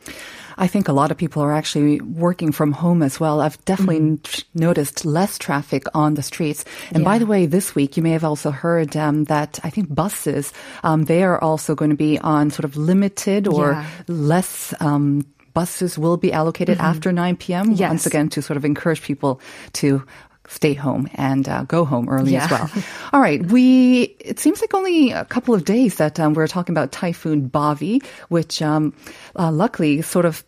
I 0.57 0.67
think 0.67 0.87
a 0.87 0.93
lot 0.93 1.11
of 1.11 1.17
people 1.17 1.41
are 1.41 1.53
actually 1.53 2.01
working 2.01 2.51
from 2.51 2.71
home 2.71 3.03
as 3.03 3.19
well. 3.19 3.41
I've 3.41 3.63
definitely 3.65 3.99
mm-hmm. 3.99 4.59
noticed 4.59 5.05
less 5.05 5.37
traffic 5.37 5.83
on 5.93 6.15
the 6.15 6.23
streets. 6.23 6.65
And 6.89 6.99
yeah. 6.99 7.05
by 7.05 7.17
the 7.19 7.25
way, 7.25 7.45
this 7.45 7.75
week 7.75 7.97
you 7.97 8.03
may 8.03 8.11
have 8.11 8.23
also 8.23 8.51
heard 8.51 8.95
um, 8.95 9.25
that 9.25 9.59
I 9.63 9.69
think 9.69 9.93
buses 9.93 10.53
um, 10.83 11.05
they 11.05 11.23
are 11.23 11.41
also 11.41 11.75
going 11.75 11.91
to 11.91 11.97
be 11.97 12.19
on 12.19 12.51
sort 12.51 12.65
of 12.65 12.77
limited 12.77 13.47
or 13.47 13.71
yeah. 13.71 13.85
less. 14.07 14.73
Um, 14.79 15.25
buses 15.53 15.97
will 15.97 16.17
be 16.17 16.33
allocated 16.33 16.77
mm-hmm. 16.79 16.85
after 16.85 17.13
9 17.13 17.37
p.m. 17.37 17.71
Yes. 17.71 17.89
Once 17.89 18.05
again, 18.05 18.27
to 18.27 18.41
sort 18.41 18.57
of 18.57 18.65
encourage 18.65 19.01
people 19.01 19.39
to 19.71 20.03
stay 20.47 20.73
home 20.73 21.09
and 21.15 21.47
uh, 21.47 21.63
go 21.63 21.85
home 21.85 22.09
early 22.09 22.33
yeah. 22.33 22.45
as 22.45 22.51
well. 22.51 22.69
All 23.13 23.21
right, 23.21 23.45
we 23.45 24.15
it 24.19 24.39
seems 24.39 24.61
like 24.61 24.73
only 24.73 25.11
a 25.11 25.25
couple 25.25 25.53
of 25.53 25.65
days 25.65 25.95
that 25.95 26.19
um, 26.19 26.33
we're 26.33 26.47
talking 26.47 26.73
about 26.73 26.91
Typhoon 26.91 27.49
Bavi, 27.49 28.03
which 28.29 28.61
um, 28.61 28.93
uh, 29.35 29.51
luckily 29.51 30.01
sort 30.01 30.25
of 30.25 30.43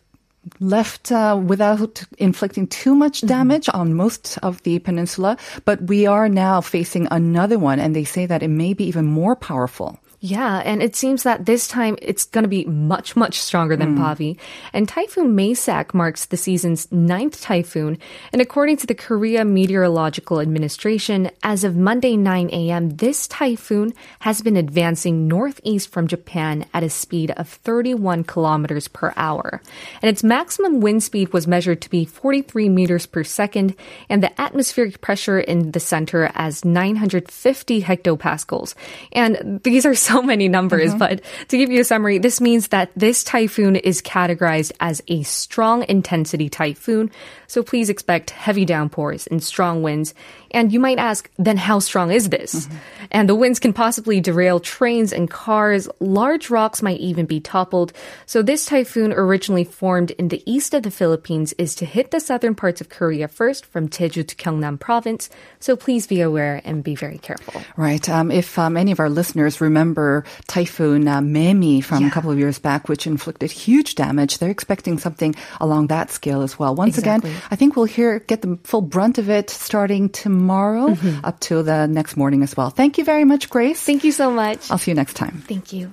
left 0.60 1.12
uh, 1.12 1.40
without 1.44 2.02
inflicting 2.18 2.66
too 2.66 2.94
much 2.94 3.18
mm-hmm. 3.18 3.28
damage 3.28 3.66
mm-hmm. 3.66 3.80
on 3.80 3.94
most 3.94 4.38
of 4.42 4.62
the 4.62 4.78
peninsula. 4.78 5.36
But 5.64 5.82
we 5.82 6.06
are 6.06 6.28
now 6.28 6.60
facing 6.60 7.08
another 7.10 7.58
one, 7.58 7.80
and 7.80 7.94
they 7.94 8.04
say 8.04 8.26
that 8.26 8.42
it 8.42 8.48
may 8.48 8.72
be 8.72 8.84
even 8.84 9.06
more 9.06 9.36
powerful. 9.36 9.98
Yeah, 10.20 10.56
and 10.64 10.82
it 10.82 10.96
seems 10.96 11.22
that 11.22 11.46
this 11.46 11.68
time 11.68 11.96
it's 12.02 12.24
going 12.24 12.42
to 12.42 12.48
be 12.48 12.64
much, 12.64 13.14
much 13.14 13.40
stronger 13.40 13.76
than 13.76 13.96
mm. 13.96 13.98
Bavi. 13.98 14.36
And 14.72 14.88
Typhoon 14.88 15.36
Maysak 15.36 15.94
marks 15.94 16.26
the 16.26 16.36
season's 16.36 16.90
ninth 16.90 17.40
typhoon. 17.40 17.98
And 18.32 18.42
according 18.42 18.78
to 18.78 18.88
the 18.88 18.96
Korea 18.96 19.44
Meteorological 19.44 20.40
Administration, 20.40 21.30
as 21.44 21.62
of 21.62 21.76
Monday 21.76 22.16
9 22.16 22.50
a.m., 22.52 22.96
this 22.96 23.28
typhoon 23.28 23.92
has 24.18 24.42
been 24.42 24.56
advancing 24.56 25.28
northeast 25.28 25.90
from 25.90 26.08
Japan 26.08 26.66
at 26.74 26.82
a 26.82 26.90
speed 26.90 27.30
of 27.32 27.48
31 27.48 28.24
kilometers 28.24 28.88
per 28.88 29.12
hour. 29.16 29.62
And 30.02 30.08
its 30.08 30.24
maximum 30.24 30.80
wind 30.80 31.04
speed 31.04 31.32
was 31.32 31.46
measured 31.46 31.80
to 31.82 31.90
be 31.90 32.04
43 32.04 32.68
meters 32.68 33.06
per 33.06 33.22
second, 33.22 33.76
and 34.08 34.20
the 34.20 34.40
atmospheric 34.40 35.00
pressure 35.00 35.38
in 35.38 35.70
the 35.70 35.80
center 35.80 36.32
as 36.34 36.64
950 36.64 37.82
hectopascals. 37.82 38.74
And 39.12 39.60
these 39.62 39.86
are 39.86 39.94
so 40.08 40.22
many 40.22 40.48
numbers, 40.48 40.90
mm-hmm. 40.90 40.98
but 40.98 41.20
to 41.48 41.56
give 41.56 41.70
you 41.70 41.80
a 41.80 41.84
summary, 41.84 42.18
this 42.18 42.40
means 42.40 42.68
that 42.68 42.90
this 42.96 43.22
typhoon 43.24 43.76
is 43.76 44.02
categorized 44.02 44.72
as 44.80 45.02
a 45.08 45.22
strong 45.22 45.84
intensity 45.88 46.48
typhoon. 46.48 47.10
So 47.46 47.62
please 47.62 47.88
expect 47.88 48.30
heavy 48.30 48.64
downpours 48.64 49.26
and 49.26 49.42
strong 49.42 49.82
winds 49.82 50.14
and 50.50 50.72
you 50.72 50.80
might 50.80 50.98
ask, 50.98 51.30
then 51.38 51.56
how 51.56 51.78
strong 51.78 52.10
is 52.10 52.30
this? 52.30 52.66
Mm-hmm. 52.66 52.76
And 53.10 53.28
the 53.28 53.34
winds 53.34 53.58
can 53.58 53.72
possibly 53.72 54.20
derail 54.20 54.60
trains 54.60 55.12
and 55.12 55.30
cars. 55.30 55.88
Large 56.00 56.50
rocks 56.50 56.82
might 56.82 57.00
even 57.00 57.26
be 57.26 57.40
toppled. 57.40 57.92
So 58.26 58.42
this 58.42 58.66
typhoon 58.66 59.12
originally 59.12 59.64
formed 59.64 60.10
in 60.12 60.28
the 60.28 60.42
east 60.50 60.74
of 60.74 60.82
the 60.82 60.90
Philippines 60.90 61.52
is 61.58 61.74
to 61.76 61.84
hit 61.84 62.10
the 62.10 62.20
southern 62.20 62.54
parts 62.54 62.80
of 62.80 62.88
Korea 62.88 63.28
first 63.28 63.66
from 63.66 63.88
Jeju 63.88 64.26
to 64.26 64.36
Gyeongnam 64.36 64.80
province. 64.80 65.28
So 65.60 65.76
please 65.76 66.06
be 66.06 66.20
aware 66.20 66.60
and 66.64 66.82
be 66.82 66.94
very 66.94 67.18
careful. 67.18 67.62
Right. 67.76 68.08
Um, 68.08 68.30
if 68.30 68.58
um, 68.58 68.76
any 68.76 68.92
of 68.92 69.00
our 69.00 69.10
listeners 69.10 69.60
remember 69.60 69.97
Typhoon 70.46 71.08
uh, 71.08 71.20
Maemi 71.20 71.82
from 71.82 72.02
yeah. 72.02 72.08
a 72.08 72.10
couple 72.10 72.30
of 72.30 72.38
years 72.38 72.58
back, 72.58 72.88
which 72.88 73.06
inflicted 73.06 73.50
huge 73.50 73.94
damage, 73.94 74.38
they're 74.38 74.50
expecting 74.50 74.98
something 74.98 75.34
along 75.60 75.88
that 75.88 76.10
scale 76.10 76.42
as 76.42 76.58
well. 76.58 76.74
Once 76.74 76.98
exactly. 76.98 77.30
again, 77.30 77.42
I 77.50 77.56
think 77.56 77.76
we'll 77.76 77.84
hear 77.84 78.20
get 78.20 78.42
the 78.42 78.58
full 78.64 78.82
brunt 78.82 79.18
of 79.18 79.28
it 79.28 79.50
starting 79.50 80.08
tomorrow 80.08 80.38
tomorrow 80.38 80.88
mm-hmm. 80.94 81.24
up 81.24 81.40
till 81.40 81.62
the 81.62 81.86
next 81.86 82.16
morning 82.16 82.42
as 82.42 82.56
well. 82.56 82.70
Thank 82.70 82.98
you 82.98 83.04
very 83.04 83.24
much, 83.24 83.50
Grace. 83.50 83.82
Thank 83.82 84.04
you 84.04 84.12
so 84.12 84.30
much. 84.30 84.70
I'll 84.70 84.78
see 84.78 84.90
you 84.90 84.94
next 84.94 85.14
time. 85.14 85.42
Thank 85.46 85.72
you. 85.72 85.92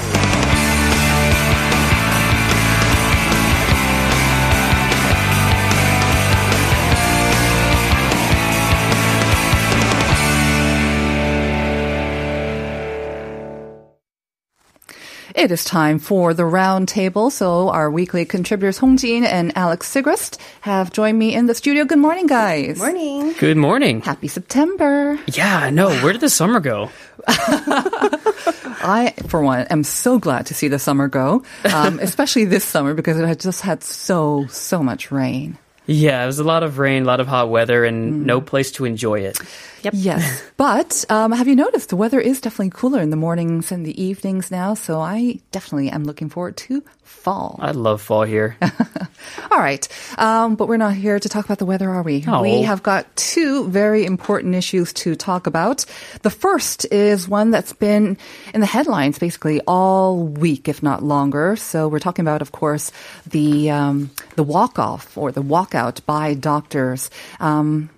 It 15.41 15.51
is 15.51 15.63
time 15.63 15.97
for 15.97 16.35
the 16.35 16.45
round 16.45 16.87
table. 16.87 17.31
So 17.31 17.69
our 17.69 17.89
weekly 17.89 18.25
contributors 18.25 18.77
Hong 18.77 18.97
Jin 18.97 19.23
and 19.23 19.57
Alex 19.57 19.91
Sigrist 19.91 20.37
have 20.61 20.93
joined 20.93 21.17
me 21.17 21.33
in 21.33 21.47
the 21.47 21.55
studio. 21.55 21.83
Good 21.83 21.97
morning, 21.97 22.27
guys. 22.27 22.77
Good 22.77 22.77
morning. 22.77 23.33
Good 23.39 23.57
morning. 23.57 24.01
Happy 24.01 24.27
September. 24.27 25.19
Yeah, 25.33 25.57
I 25.57 25.71
know. 25.71 25.89
Where 26.03 26.13
did 26.13 26.21
the 26.21 26.29
summer 26.29 26.59
go? 26.59 26.91
I, 27.27 29.15
for 29.29 29.41
one, 29.41 29.61
am 29.61 29.83
so 29.83 30.19
glad 30.19 30.45
to 30.45 30.53
see 30.53 30.67
the 30.67 30.77
summer 30.77 31.07
go, 31.07 31.43
um, 31.73 31.97
especially 32.03 32.45
this 32.45 32.63
summer 32.63 32.93
because 32.93 33.19
it 33.19 33.25
had 33.25 33.39
just 33.39 33.61
had 33.61 33.83
so, 33.83 34.45
so 34.45 34.83
much 34.83 35.09
rain. 35.09 35.57
Yeah, 35.91 36.23
it 36.23 36.25
was 36.25 36.39
a 36.39 36.43
lot 36.43 36.63
of 36.63 36.79
rain, 36.79 37.03
a 37.03 37.05
lot 37.05 37.19
of 37.19 37.27
hot 37.27 37.49
weather, 37.49 37.83
and 37.83 38.13
mm. 38.13 38.25
no 38.25 38.41
place 38.41 38.71
to 38.73 38.85
enjoy 38.85 39.21
it. 39.21 39.39
Yep. 39.83 39.93
Yes. 39.97 40.43
but 40.57 41.05
um, 41.09 41.31
have 41.31 41.47
you 41.47 41.55
noticed 41.55 41.89
the 41.89 41.95
weather 41.95 42.19
is 42.19 42.39
definitely 42.39 42.69
cooler 42.69 43.01
in 43.01 43.09
the 43.09 43.17
mornings 43.17 43.71
and 43.71 43.85
the 43.85 44.01
evenings 44.01 44.51
now? 44.51 44.73
So 44.73 44.99
I 44.99 45.39
definitely 45.51 45.89
am 45.89 46.03
looking 46.03 46.29
forward 46.29 46.57
to 46.57 46.83
fall. 47.03 47.59
I 47.61 47.71
love 47.71 48.01
fall 48.01 48.23
here. 48.23 48.57
All 49.51 49.57
right. 49.57 49.87
Um, 50.17 50.55
but 50.55 50.67
we're 50.67 50.77
not 50.77 50.93
here 50.93 51.19
to 51.19 51.29
talk 51.29 51.45
about 51.45 51.59
the 51.59 51.65
weather, 51.65 51.89
are 51.89 52.03
we? 52.03 52.23
Oh. 52.27 52.41
We 52.41 52.61
have 52.63 52.81
got 52.83 53.13
two 53.15 53.67
very 53.67 54.05
important 54.05 54.55
issues 54.55 54.93
to 54.93 55.15
talk 55.15 55.45
about. 55.45 55.85
The 56.21 56.29
first 56.29 56.85
is 56.91 57.27
one 57.27 57.51
that's 57.51 57.73
been 57.73 58.17
in 58.53 58.61
the 58.61 58.67
headlines 58.67 59.19
basically 59.19 59.61
all 59.67 60.23
week, 60.23 60.67
if 60.67 60.81
not 60.81 61.03
longer. 61.03 61.55
So 61.55 61.87
we're 61.87 61.99
talking 61.99 62.23
about, 62.23 62.41
of 62.41 62.51
course, 62.51 62.91
the 63.27 63.69
um, 63.71 64.11
the 64.35 64.43
walk 64.43 64.79
off 64.79 65.17
or 65.17 65.31
the 65.31 65.43
walkout 65.43 65.80
by 66.05 66.33
doctors. 66.33 67.09
Um, 67.39 67.89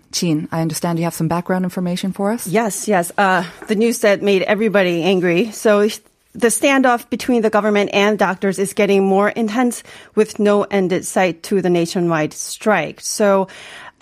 I 0.52 0.62
understand 0.62 1.00
you 1.00 1.06
have 1.06 1.14
some 1.14 1.28
background 1.28 1.66
information 1.66 2.14
for 2.14 2.32
us? 2.32 2.46
Yes, 2.48 2.88
yes. 2.88 3.12
Uh, 3.18 3.44
the 3.68 3.76
news 3.76 4.00
that 4.00 4.22
made 4.22 4.44
everybody 4.44 5.02
angry. 5.02 5.52
So 5.52 5.88
the 6.34 6.48
standoff 6.48 7.10
between 7.10 7.42
the 7.42 7.50
government 7.50 7.90
and 7.94 8.18
doctors 8.18 8.60
is 8.60 8.74
getting 8.74 9.04
more 9.04 9.30
intense 9.30 9.84
with 10.16 10.40
no 10.40 10.64
end 10.64 10.94
in 10.94 11.04
sight 11.04 11.44
to 11.44 11.62
the 11.62 11.70
nationwide 11.70 12.34
strike. 12.34 13.02
So 13.02 13.48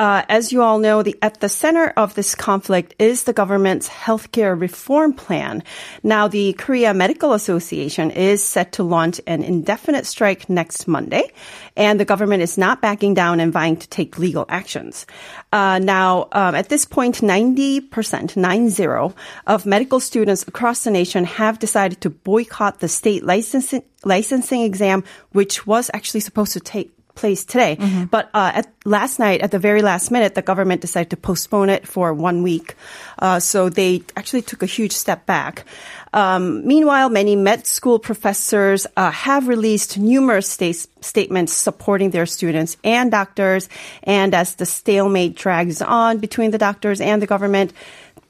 uh, 0.02 0.26
as 0.30 0.52
you 0.52 0.64
all 0.64 0.80
know, 0.80 1.04
the, 1.04 1.16
at 1.22 1.42
the 1.42 1.48
center 1.48 1.94
of 1.96 2.16
this 2.16 2.34
conflict 2.34 2.96
is 2.98 3.22
the 3.22 3.34
government's 3.34 3.88
healthcare 3.88 4.60
reform 4.60 5.14
plan. 5.14 5.62
Now, 6.02 6.28
the 6.28 6.54
Korea 6.54 6.92
Medical 6.92 7.34
Association 7.34 8.10
is 8.10 8.44
set 8.44 8.72
to 8.74 8.84
launch 8.84 9.22
an 9.28 9.44
indefinite 9.44 10.08
strike 10.08 10.50
next 10.50 10.88
Monday, 10.88 11.32
and 11.78 12.00
the 12.00 12.06
government 12.06 12.42
is 12.42 12.58
not 12.58 12.82
backing 12.82 13.14
down 13.14 13.40
and 13.40 13.54
vying 13.54 13.78
to 13.78 13.88
take 13.90 14.18
legal 14.18 14.48
actions. 14.50 15.06
Uh, 15.54 15.78
now, 15.78 16.30
um, 16.32 16.56
at 16.56 16.70
this 16.70 16.84
point, 16.84 17.18
90%, 17.18 18.36
90 18.36 19.16
of 19.46 19.68
medical 19.68 20.00
students 20.00 20.42
across 20.48 20.84
the 20.84 20.90
nation 20.90 21.26
have 21.26 21.60
decided 21.60 22.02
to 22.02 22.10
boycott 22.10 22.80
the 22.80 22.88
state 22.88 23.24
licensing 23.24 23.84
licensing 24.04 24.64
exam, 24.64 25.04
which 25.32 25.68
was 25.68 25.92
actually 25.94 26.22
supposed 26.22 26.54
to 26.54 26.60
take 26.60 26.92
place 27.16 27.44
today. 27.46 27.78
But 28.10 28.30
uh, 28.34 28.52
at 28.56 28.72
last 28.86 29.20
night, 29.20 29.42
at 29.42 29.52
the 29.52 29.60
very 29.60 29.82
last 29.82 30.12
minute, 30.12 30.36
the 30.36 30.42
government 30.42 30.82
decided 30.82 31.10
to 31.12 31.18
postpone 31.18 31.70
it 31.70 31.88
for 31.88 32.14
one 32.14 32.44
week. 32.44 32.76
Uh, 33.20 33.40
so 33.40 33.70
they 33.70 34.04
actually 34.16 34.42
took 34.42 34.64
a 34.64 34.66
huge 34.66 34.94
step 34.94 35.26
back. 35.26 35.66
Um, 36.14 36.68
meanwhile, 36.68 37.10
many 37.10 37.36
med 37.36 37.66
school 37.66 38.00
professors 38.00 38.86
uh, 38.98 39.12
have 39.12 39.48
released 39.48 39.98
numerous 39.98 40.48
state- 40.48 40.88
statements 41.02 41.54
supporting 41.54 42.12
their 42.12 42.26
students 42.26 42.76
and 42.84 43.12
doctors. 43.12 43.70
And 44.04 44.34
as 44.34 44.56
the 44.56 44.66
stalemate 44.66 45.36
drags 45.36 45.82
on 45.82 46.18
between 46.20 46.52
the 46.52 46.58
doctors 46.58 47.00
and 47.00 47.22
the 47.22 47.28
government, 47.28 47.74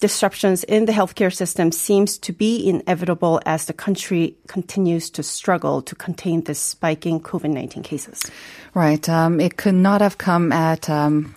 disruptions 0.02 0.66
in 0.66 0.86
the 0.86 0.92
healthcare 0.92 1.34
system 1.34 1.72
seems 1.72 2.18
to 2.18 2.34
be 2.34 2.68
inevitable 2.68 3.40
as 3.46 3.66
the 3.66 3.74
country 3.74 4.36
continues 4.48 5.10
to 5.12 5.24
struggle 5.24 5.82
to 5.84 5.96
contain 5.96 6.42
this 6.44 6.60
spiking 6.60 7.22
COVID-19 7.22 7.84
cases. 7.84 8.30
Right. 8.74 9.08
Um, 9.08 9.40
it 9.40 9.56
could 9.56 9.76
not 9.76 10.02
have 10.02 10.18
come 10.18 10.52
at 10.52 10.90
um, 10.90 11.36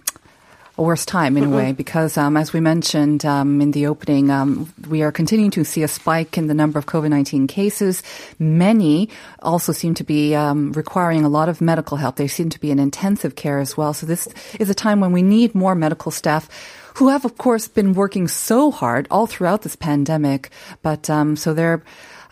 a 0.77 0.83
worse 0.83 1.05
time 1.05 1.37
in 1.37 1.45
a 1.45 1.49
way 1.49 1.73
because, 1.73 2.17
um, 2.17 2.37
as 2.37 2.53
we 2.53 2.59
mentioned 2.59 3.25
um, 3.25 3.61
in 3.61 3.71
the 3.71 3.87
opening, 3.87 4.31
um, 4.31 4.73
we 4.89 5.03
are 5.03 5.13
continuing 5.13 5.51
to 5.53 5.63
see 5.63 5.83
a 5.85 5.89
spike 5.89 6.37
in 6.37 6.49
the 6.49 6.55
number 6.55 6.79
of 6.79 6.87
COVID 6.87 7.11
19 7.11 7.47
cases. 7.47 8.03
Many 8.41 9.09
also 9.41 9.73
seem 9.73 9.95
to 9.95 10.05
be 10.05 10.35
um, 10.35 10.73
requiring 10.73 11.25
a 11.25 11.29
lot 11.29 11.49
of 11.49 11.61
medical 11.61 11.97
help. 11.97 12.17
They 12.17 12.27
seem 12.27 12.51
to 12.51 12.59
be 12.59 12.73
in 12.73 12.81
intensive 12.81 13.37
care 13.37 13.61
as 13.61 13.77
well. 13.77 13.95
So, 13.95 14.07
this 14.07 14.27
is 14.59 14.69
a 14.69 14.75
time 14.75 15.01
when 15.01 15.13
we 15.13 15.23
need 15.23 15.55
more 15.55 15.77
medical 15.77 16.11
staff 16.11 16.49
who 16.95 17.09
have, 17.09 17.25
of 17.25 17.37
course, 17.37 17.69
been 17.69 17.93
working 17.93 18.29
so 18.29 18.71
hard 18.71 19.07
all 19.11 19.27
throughout 19.27 19.63
this 19.63 19.77
pandemic. 19.77 20.51
But 20.83 21.09
um, 21.11 21.37
so 21.37 21.55
their 21.55 21.83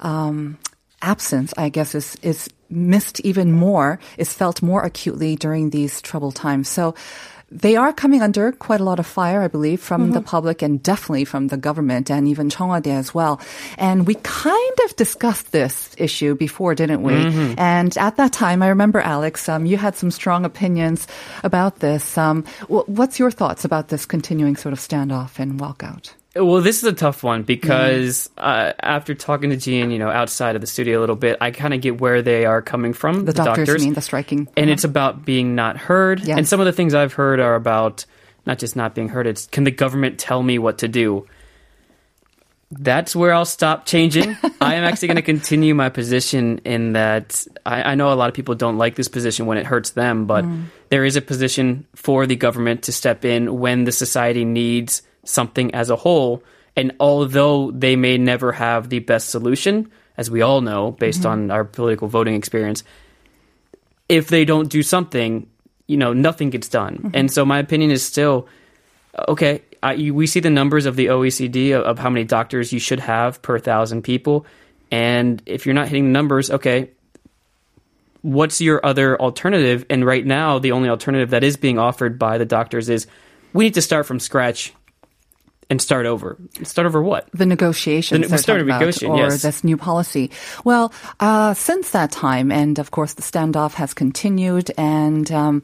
um, 0.00 0.59
absence, 1.00 1.52
I 1.57 1.69
guess, 1.69 1.95
is 1.95 2.16
is 2.23 2.49
missed 2.71 3.21
even 3.21 3.52
more, 3.52 3.99
is 4.16 4.33
felt 4.33 4.62
more 4.62 4.83
acutely 4.83 5.37
during 5.37 5.71
these 5.71 6.00
troubled 6.00 6.35
times. 6.37 6.69
So. 6.69 6.95
They 7.52 7.76
are 7.76 7.92
coming 7.92 8.23
under 8.23 8.50
quite 8.52 8.80
a 8.80 8.85
lot 8.85 8.99
of 8.99 9.06
fire, 9.06 9.42
I 9.42 9.49
believe, 9.49 9.80
from 9.80 10.12
the 10.12 10.21
public 10.23 10.62
and 10.62 10.82
definitely 10.82 11.25
from 11.26 11.49
the 11.49 11.56
government 11.56 12.11
and 12.11 12.26
even 12.26 12.49
Cheong 12.49 12.68
Wa 12.68 12.80
Dae 12.80 12.92
as 12.97 13.12
well. 13.12 13.40
And 13.76 14.06
we 14.06 14.14
kind 14.25 14.76
of 14.87 14.97
discussed 14.97 15.52
this 15.52 15.94
issue 15.99 16.35
before, 16.35 16.75
didn't 16.75 17.02
we? 17.02 17.12
And 17.59 17.92
at 17.99 18.16
that 18.16 18.32
time, 18.32 18.62
I 18.62 18.68
remember, 18.68 19.00
Alex, 19.00 19.49
um, 19.49 19.66
you 19.66 19.76
had 19.76 19.97
some 19.97 20.11
strong 20.11 20.44
opinions 20.44 21.06
about 21.44 21.80
this. 21.80 22.16
Um, 22.16 22.44
wh- 22.73 22.88
what's 22.88 23.18
your 23.18 23.30
thoughts 23.30 23.64
about 23.64 23.88
this 23.88 24.06
continuing 24.06 24.56
sort 24.56 24.73
of 24.73 24.80
standoff 24.80 25.38
and 25.38 25.61
walkout? 25.61 26.14
Well, 26.35 26.62
this 26.62 26.79
is 26.79 26.85
a 26.85 26.95
tough 26.95 27.23
one 27.23 27.43
because 27.43 28.31
uh, 28.39 28.73
after 28.81 29.15
talking 29.15 29.51
to 29.51 29.57
Jin, 29.57 29.91
you 29.91 29.99
know, 29.99 30.09
outside 30.09 30.55
of 30.55 30.62
the 30.62 30.67
studio 30.67 30.99
a 30.99 31.01
little 31.01 31.17
bit, 31.17 31.37
I 31.43 31.51
kind 31.51 31.75
of 31.75 31.83
get 31.83 32.01
where 32.01 32.23
they 32.23 32.47
are 32.47 32.62
coming 32.62 32.95
from. 32.95 33.27
The, 33.27 33.35
doctors, 33.35 33.83
you 33.83 33.89
mean, 33.89 33.95
the 33.95 34.01
striking. 34.01 34.49
and 34.57 34.71
it's 34.71 34.85
about 34.85 35.27
being 35.27 35.55
not 35.55 35.77
heard. 35.77 36.21
Yes. 36.21 36.39
And 36.39 36.49
some 36.49 36.59
of 36.59 36.67
the 36.67 36.73
things 36.73 36.95
I've 36.95 37.12
heard 37.12 37.39
are 37.39 37.55
about 37.55 38.07
not 38.47 38.59
just 38.59 38.77
not 38.77 38.95
being 38.95 39.09
heard. 39.09 39.27
It's 39.27 39.47
can 39.47 39.65
the 39.65 39.71
government 39.71 40.19
tell 40.19 40.43
me 40.43 40.59
what 40.59 40.79
to 40.79 40.89
do? 40.89 41.27
That's 42.71 43.15
where 43.15 43.35
I'll 43.35 43.45
stop 43.45 43.85
changing. 43.85 44.35
I 44.61 44.77
am 44.77 44.85
actually 44.85 45.09
going 45.09 45.17
to 45.17 45.23
continue 45.23 45.75
my 45.75 45.91
position 45.91 46.62
in 46.65 46.95
that 46.95 47.47
I, 47.67 47.93
I 47.93 47.95
know 47.95 48.11
a 48.11 48.15
lot 48.15 48.31
of 48.31 48.35
people 48.35 48.55
don't 48.55 48.79
like 48.79 48.95
this 48.95 49.09
position 49.09 49.45
when 49.45 49.59
it 49.59 49.67
hurts 49.67 49.91
them, 49.91 50.25
but 50.25 50.47
there 50.89 51.05
is 51.05 51.17
a 51.17 51.21
position 51.21 51.87
for 51.95 52.27
the 52.27 52.37
government 52.37 52.85
to 52.85 52.93
step 52.93 53.27
in 53.27 53.59
when 53.59 53.85
the 53.85 53.93
society 53.93 54.47
needs 54.47 55.03
something 55.25 55.75
as 55.75 55.91
a 55.91 55.97
whole. 55.97 56.43
And 56.76 56.93
although 57.00 57.71
they 57.71 57.97
may 57.97 58.19
never 58.19 58.52
have 58.52 58.88
the 58.88 59.00
best 59.00 59.29
solution, 59.29 59.91
as 60.17 60.31
we 60.31 60.43
all 60.43 60.61
know 60.61 60.93
based 60.93 61.21
mm-hmm. 61.21 61.29
on 61.29 61.50
our 61.50 61.64
political 61.64 62.09
voting 62.09 62.35
experience, 62.35 62.85
if 64.09 64.29
they 64.29 64.45
don't 64.45 64.69
do 64.69 64.83
something, 64.83 65.49
you 65.87 65.97
know, 65.97 66.12
nothing 66.12 66.50
gets 66.50 66.69
done. 66.69 66.97
Mm-hmm. 66.97 67.11
And 67.14 67.31
so 67.31 67.45
my 67.45 67.59
opinion 67.59 67.91
is 67.91 68.02
still 68.02 68.49
okay. 69.29 69.62
I, 69.83 69.95
you, 69.95 70.14
we 70.14 70.26
see 70.26 70.41
the 70.41 70.50
numbers 70.50 70.87
of 70.87 70.97
the 70.97 71.07
OECD 71.07 71.76
of, 71.76 71.83
of 71.83 71.99
how 71.99 72.09
many 72.09 72.25
doctors 72.25 72.73
you 72.73 72.79
should 72.79 73.00
have 73.00 73.43
per 73.43 73.59
thousand 73.59 74.02
people, 74.02 74.47
and 74.93 75.43
if 75.47 75.67
you're 75.67 75.75
not 75.75 75.88
hitting 75.88 76.05
the 76.05 76.11
numbers, 76.11 76.50
okay, 76.50 76.91
what's 78.21 78.61
your 78.61 78.85
other 78.85 79.21
alternative? 79.21 79.85
And 79.91 80.05
right 80.05 80.25
now, 80.25 80.59
the 80.59 80.73
only 80.73 80.88
alternative 80.88 81.31
that 81.31 81.43
is 81.43 81.57
being 81.57 81.79
offered 81.79 82.19
by 82.19 82.38
the 82.38 82.45
doctors 82.45 82.88
is 82.88 83.07
we 83.52 83.64
need 83.64 83.75
to 83.75 83.83
start 83.83 84.07
from 84.07 84.21
scratch 84.21 84.73
and 85.73 85.81
start 85.81 86.05
over. 86.05 86.37
Start 86.64 86.85
over 86.87 87.02
what? 87.02 87.29
the 87.33 87.47
negotiations 87.47 88.29
The- 88.29 88.37
started 88.37 88.69
talking 88.69 89.09
about, 89.09 89.19
or 89.19 89.31
yes. 89.31 89.41
this 89.41 89.64
new 89.64 89.79
policy. 89.79 90.31
Well, 90.64 90.93
uh, 91.19 91.55
since 91.55 91.91
that 91.93 92.12
time, 92.12 92.52
and 92.52 92.79
of 92.79 92.91
course 92.91 93.14
the 93.14 93.23
standoff 93.23 93.73
has 93.75 93.95
continued, 93.95 94.71
and 94.76 95.33
um, 95.33 95.62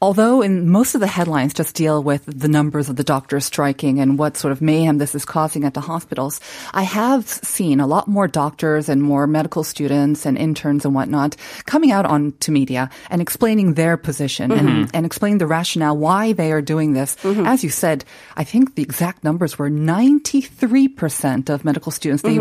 although 0.00 0.42
in 0.42 0.68
most 0.68 0.94
of 0.94 1.00
the 1.00 1.06
headlines 1.06 1.54
just 1.54 1.74
deal 1.74 2.02
with 2.02 2.24
the 2.26 2.48
numbers 2.48 2.88
of 2.88 2.96
the 2.96 3.04
doctors 3.04 3.44
striking 3.46 4.00
and 4.00 4.18
what 4.18 4.36
sort 4.36 4.52
of 4.52 4.60
mayhem 4.60 4.98
this 4.98 5.14
is 5.14 5.24
causing 5.24 5.64
at 5.64 5.74
the 5.74 5.80
hospitals, 5.80 6.40
I 6.72 6.82
have 6.82 7.28
seen 7.28 7.80
a 7.80 7.86
lot 7.86 8.08
more 8.08 8.28
doctors 8.28 8.88
and 8.88 9.02
more 9.02 9.26
medical 9.26 9.64
students 9.64 10.26
and 10.26 10.36
interns 10.36 10.84
and 10.84 10.94
whatnot 10.94 11.36
coming 11.66 11.90
out 11.92 12.06
onto 12.06 12.52
media 12.52 12.90
and 13.10 13.22
explaining 13.22 13.74
their 13.74 13.96
position 13.96 14.34
Mm-hmm. 14.44 14.68
and, 14.68 14.90
and 14.94 15.06
explaining 15.06 15.38
the 15.38 15.46
rationale 15.46 15.96
why 15.96 16.32
they 16.32 16.52
are 16.52 16.60
doing 16.62 16.92
this. 16.92 17.16
As 17.24 17.64
you 17.64 17.70
said, 17.70 18.04
I 18.36 18.44
think 18.44 18.74
the 18.74 18.82
exact 18.82 19.24
numbers 19.24 19.58
were 19.58 19.70
93% 19.70 21.48
of 21.50 21.64
medical 21.64 21.92
students, 21.92 22.22
they, 22.22 22.38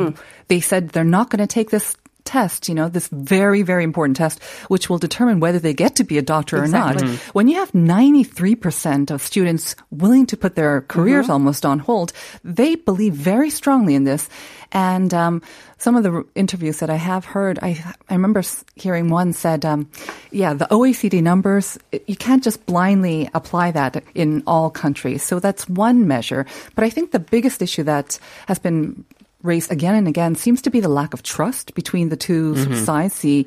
they 0.48 0.60
said 0.60 0.90
they're 0.90 1.04
not 1.04 1.30
going 1.30 1.40
to 1.40 1.48
take 1.48 1.70
this 1.70 1.96
test, 2.26 2.70
you 2.70 2.76
know, 2.76 2.90
this 2.90 3.08
very, 3.10 3.62
very 3.62 3.84
important 3.84 4.18
test, 4.18 4.42
which 4.68 4.90
will 4.90 4.98
determine 4.98 5.40
whether 5.40 5.60
they 5.60 5.74
get 5.74 5.96
to 5.98 6.04
be 6.04 6.18
a 6.18 6.22
doctor 6.22 6.62
or 6.62 6.68
not. 6.68 6.96
Exactly. 6.96 7.18
When 7.34 7.48
you 7.48 7.56
have 7.58 7.72
93% 7.72 9.12
of 9.12 9.22
students 9.22 9.76
willing 9.92 10.26
to 10.28 10.38
put 10.38 10.56
their 10.56 10.82
careers 10.82 11.30
almost 11.30 11.66
on 11.66 11.80
hold, 11.80 12.14
they 12.44 12.76
believe 12.76 13.14
very 13.14 13.50
strongly 13.50 13.96
in 13.96 14.04
this. 14.04 14.30
And 14.72 15.14
um, 15.14 15.42
some 15.78 15.96
of 15.96 16.04
the 16.04 16.26
interviews 16.34 16.80
that 16.80 16.90
I 16.90 16.96
have 16.96 17.26
heard, 17.26 17.60
I, 17.62 17.84
I 18.10 18.14
remember 18.14 18.42
hearing 18.76 19.10
one 19.10 19.34
said, 19.34 19.66
um, 19.66 19.90
yeah, 20.32 20.54
the 20.54 20.66
OECD 20.66 21.22
numbers, 21.22 21.78
you 22.08 22.16
can't 22.16 22.44
just 22.44 22.66
blindly 22.66 23.30
apply 23.34 23.72
that 23.72 24.04
in 24.16 24.44
all 24.48 24.70
countries. 24.72 25.22
So 25.22 25.40
that's 25.40 25.70
one 25.70 26.08
measure. 26.08 26.46
But 26.74 26.86
I 26.86 26.90
think 26.90 27.12
the 27.12 27.20
biggest 27.20 27.62
issue 27.62 27.84
that 27.84 28.18
has 28.48 28.58
been 28.58 29.06
raised 29.44 29.72
again 29.72 29.94
and 29.96 30.08
again 30.08 30.36
seems 30.36 30.62
to 30.64 30.72
be 30.72 30.80
the 30.80 30.88
lack 30.90 31.14
of 31.14 31.22
trust 31.22 31.76
between 31.76 32.10
the 32.10 32.18
2 32.18 32.76
sides, 32.86 33.20
the 33.20 33.46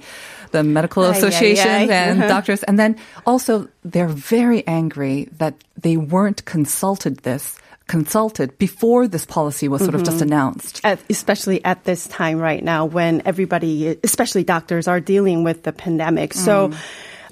the 0.53 0.63
medical 0.63 1.03
Ay, 1.03 1.09
ay, 1.09 1.17
associations 1.17 1.91
ay. 1.91 1.95
and 1.95 2.21
Uh-huh. 2.21 2.29
doctors, 2.29 2.63
and 2.65 2.79
then 2.79 2.95
also 3.27 3.67
they're 3.85 4.07
very 4.13 4.63
angry 4.69 5.29
that 5.39 5.55
they 5.81 5.97
weren't 5.97 6.45
consulted 6.45 7.19
this 7.25 7.57
consulted 7.89 8.59
before 8.59 9.07
this 9.07 9.25
policy 9.25 9.69
was 9.69 9.81
sort 9.81 9.95
of 9.95 10.03
just 10.03 10.21
announced. 10.21 10.81
at, 10.83 10.99
especially 11.09 11.63
at 11.65 11.85
this 11.85 12.09
time 12.11 12.39
right 12.43 12.63
now 12.65 12.85
when 12.85 13.23
everybody, 13.25 13.97
especially 14.03 14.43
doctors, 14.43 14.89
are 14.89 14.99
dealing 14.99 15.45
with 15.45 15.63
the 15.63 15.71
pandemic. 15.73 16.35
So, 16.35 16.73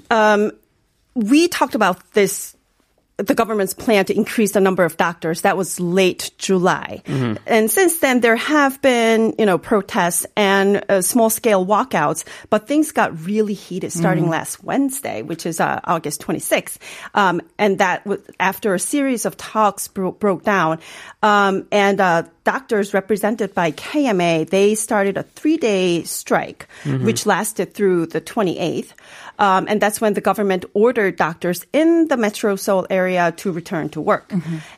um, 0.09 0.51
we 1.13 1.47
talked 1.47 1.75
about 1.75 1.99
this. 2.13 2.55
The 3.17 3.33
government's 3.33 3.73
plan 3.73 4.03
to 4.05 4.13
increase 4.15 4.51
the 4.51 4.59
number 4.59 4.83
of 4.83 4.97
doctors. 4.97 5.41
That 5.41 5.55
was 5.55 5.79
late 5.79 6.31
July, 6.37 7.01
and 7.47 7.71
since 7.71 7.99
then 7.99 8.19
there 8.19 8.35
have 8.35 8.81
been 8.81 9.33
you 9.39 9.45
know 9.45 9.57
protests 9.57 10.25
and 10.35 10.83
uh, 10.89 11.01
small 11.01 11.29
scale 11.29 11.65
walkouts. 11.65 12.25
But 12.49 12.67
things 12.67 12.91
got 12.91 13.25
really 13.25 13.53
heated 13.53 13.91
starting 13.93 14.29
last 14.29 14.63
Wednesday, 14.63 15.21
which 15.21 15.45
is 15.45 15.61
uh, 15.61 15.79
August 15.85 16.21
26th, 16.21 16.77
um, 17.13 17.41
and 17.57 17.77
that 17.77 18.05
was 18.05 18.19
after 18.37 18.73
a 18.73 18.79
series 18.79 19.25
of 19.25 19.37
talks 19.37 19.87
bro- 19.87 20.11
broke 20.11 20.43
down, 20.43 20.79
um, 21.23 21.67
and 21.71 22.01
uh, 22.01 22.23
doctors 22.45 22.93
represented 22.93 23.53
by 23.53 23.71
KMA 23.71 24.49
they 24.49 24.75
started 24.75 25.17
a 25.17 25.23
three 25.23 25.57
day 25.57 26.03
strike, 26.03 26.67
which 27.03 27.25
lasted 27.25 27.73
through 27.73 28.05
the 28.05 28.21
28th. 28.21 28.93
Um, 29.37 29.65
and 29.67 29.81
that's 29.81 29.99
when 29.99 30.13
the 30.13 30.21
government 30.21 30.63
ordered 30.73 31.17
doctors 31.17 31.65
in 31.73 32.07
the 32.07 32.15
Metro 32.15 32.55
Seoul 32.55 32.87
area 32.89 33.33
to 33.33 33.51
return 33.51 33.89
to 33.89 33.99
work. 33.99 34.31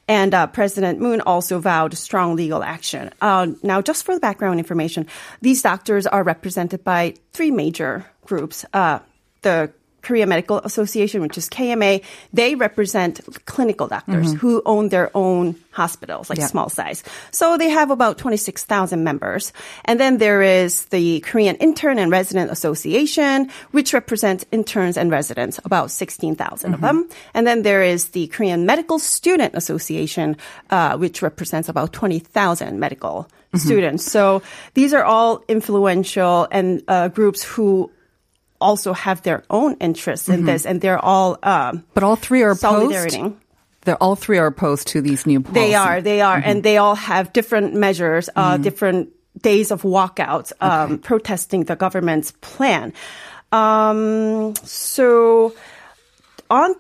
And 0.07 0.33
uh, 0.33 0.47
President 0.47 0.99
Moon 0.99 1.21
also 1.21 1.59
vowed 1.59 1.95
strong 1.95 2.35
legal 2.35 2.63
action. 2.63 3.11
Uh, 3.21 3.47
now, 3.61 3.81
just 3.81 4.03
for 4.03 4.15
the 4.15 4.21
background 4.21 4.57
information, 4.59 5.05
these 5.41 5.61
doctors 5.61 6.07
are 6.07 6.23
represented 6.23 6.83
by 6.83 7.13
three 7.33 7.51
major 7.51 8.05
groups. 8.25 8.65
Uh, 8.73 8.99
the 9.43 9.71
Korea 10.07 10.25
Medical 10.25 10.59
Association, 10.63 11.21
which 11.21 11.37
is 11.37 11.49
KMA, 11.49 12.01
they 12.31 12.55
represent 12.55 13.19
clinical 13.43 13.87
doctors 13.87 14.31
who 14.39 14.61
own 14.65 14.87
their 14.87 15.11
own 15.13 15.55
hospitals, 15.71 16.29
like 16.29 16.39
small 16.39 16.69
size. 16.69 17.03
So 17.31 17.57
they 17.57 17.67
have 17.67 17.91
about 17.91 18.17
26,000 18.17 19.03
members. 19.03 19.51
And 19.83 19.99
then 19.99 20.17
there 20.17 20.41
is 20.41 20.85
the 20.95 21.19
Korean 21.27 21.57
Intern 21.57 21.99
and 21.99 22.09
Resident 22.09 22.51
Association, 22.51 23.51
which 23.71 23.91
represents 23.91 24.45
interns 24.51 24.95
and 24.95 25.11
residents, 25.11 25.59
about 25.65 25.91
16,000 25.91 26.73
of 26.73 26.79
them. 26.79 27.09
And 27.35 27.45
then 27.45 27.63
there 27.63 27.83
is 27.83 28.15
the 28.15 28.27
Korean 28.27 28.65
Medical 28.65 28.99
Student 28.99 29.55
Association, 29.55 30.37
uh, 30.71 30.95
which 30.97 31.21
represents 31.21 31.67
about 31.67 31.91
20,000 31.91 32.79
medical 32.79 33.27
students. 33.55 34.03
So 34.05 34.41
these 34.73 34.93
are 34.93 35.03
all 35.03 35.43
influential 35.47 36.47
and 36.51 36.81
uh, 36.87 37.07
groups 37.09 37.43
who 37.43 37.91
also 38.59 38.93
have 38.93 39.21
their 39.23 39.43
own 39.49 39.75
interests 39.79 40.29
in 40.29 40.45
this, 40.45 40.65
and 40.65 40.81
they're 40.81 41.03
all 41.03 41.37
um, 41.43 41.83
But 41.93 42.03
all 42.03 42.15
three 42.15 42.43
are 42.43 42.51
opposed. 42.51 42.61
solidarity. 42.61 43.33
They're 43.81 44.01
all 44.03 44.15
three 44.15 44.37
are 44.37 44.47
opposed 44.47 44.87
to 44.89 45.01
these 45.01 45.25
new 45.25 45.39
policies. 45.39 45.69
They 45.69 45.75
are, 45.75 46.01
they 46.01 46.21
are, 46.21 46.37
and 46.37 46.61
they 46.61 46.77
all 46.77 46.95
have 46.95 47.31
different 47.31 47.73
measures, 47.73 48.29
uh, 48.35 48.57
different 48.57 49.09
days 49.41 49.71
of 49.71 49.83
walkouts, 49.83 50.51
um, 50.59 50.99
protesting 50.99 51.63
the 51.63 51.75
government's 51.75 52.31
plan. 52.41 52.91
Um, 53.51 54.55
so 54.63 55.53
on 56.49 56.75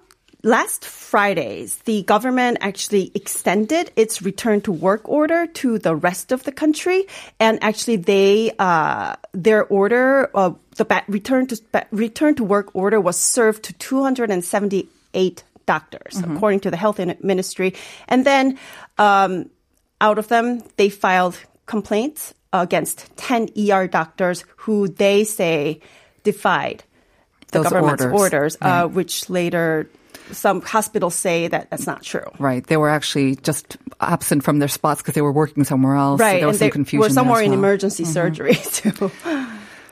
last 0.47 0.85
Fridays, 0.85 1.75
the 1.83 2.03
government 2.03 2.57
actually 2.61 3.11
extended 3.13 3.91
its 3.95 4.21
return 4.21 4.61
to 4.61 4.71
work 4.71 5.07
order 5.09 5.45
to 5.61 5.77
the 5.77 5.95
rest 5.95 6.31
of 6.31 6.43
the 6.43 6.51
country, 6.51 7.05
and 7.39 7.59
actually 7.61 7.97
they 7.97 8.51
uh, 8.57 9.15
their 9.33 9.65
order 9.65 10.31
uh, 10.33 10.51
the 10.79 10.85
ba- 10.85 11.03
return 11.07 11.47
to 11.47 11.61
ba- 11.71 11.87
return 11.91 12.35
to 12.35 12.43
work 12.43 12.71
order 12.73 12.99
was 12.99 13.17
served 13.19 13.63
to 13.63 13.73
278 13.73 15.43
doctors, 15.65 16.17
according 16.23 16.61
to 16.61 16.71
the 16.71 16.77
health 16.77 16.99
ministry, 17.21 17.75
and 18.07 18.25
then 18.25 18.57
um, 18.97 19.49
out 19.99 20.17
of 20.17 20.27
them 20.29 20.63
they 20.77 20.89
filed 20.89 21.37
complaints 21.65 22.33
against 22.53 23.11
10 23.17 23.49
ER 23.59 23.87
doctors 23.87 24.45
who 24.63 24.87
they 24.87 25.25
say 25.25 25.81
defied 26.23 26.83
the 27.51 27.59
Those 27.59 27.69
government's 27.69 28.03
orders. 28.03 28.21
orders, 28.21 28.57
uh, 28.61 28.87
which 28.87 29.29
later 29.29 29.89
some 30.31 30.61
hospitals 30.61 31.15
say 31.15 31.47
that 31.47 31.69
that's 31.69 31.87
not 31.87 32.03
true. 32.03 32.25
Right. 32.39 32.65
They 32.65 32.77
were 32.77 32.89
actually 32.89 33.35
just 33.37 33.77
absent 34.01 34.43
from 34.43 34.59
their 34.59 34.67
spots 34.67 35.01
because 35.01 35.15
they 35.15 35.21
were 35.21 35.31
working 35.31 35.63
somewhere 35.63 35.95
else. 35.95 36.19
Right, 36.19 36.39
There 36.39 36.47
was 36.47 36.55
and 36.55 36.59
some 36.59 36.65
they 36.67 36.71
confusion. 36.71 36.99
were 37.01 37.07
there 37.07 37.13
somewhere 37.13 37.39
as 37.39 37.45
in 37.45 37.49
well. 37.51 37.57
Mm-hmm. 37.57 37.65
emergency 37.65 38.05
surgery 38.05 38.55
too. 38.71 39.11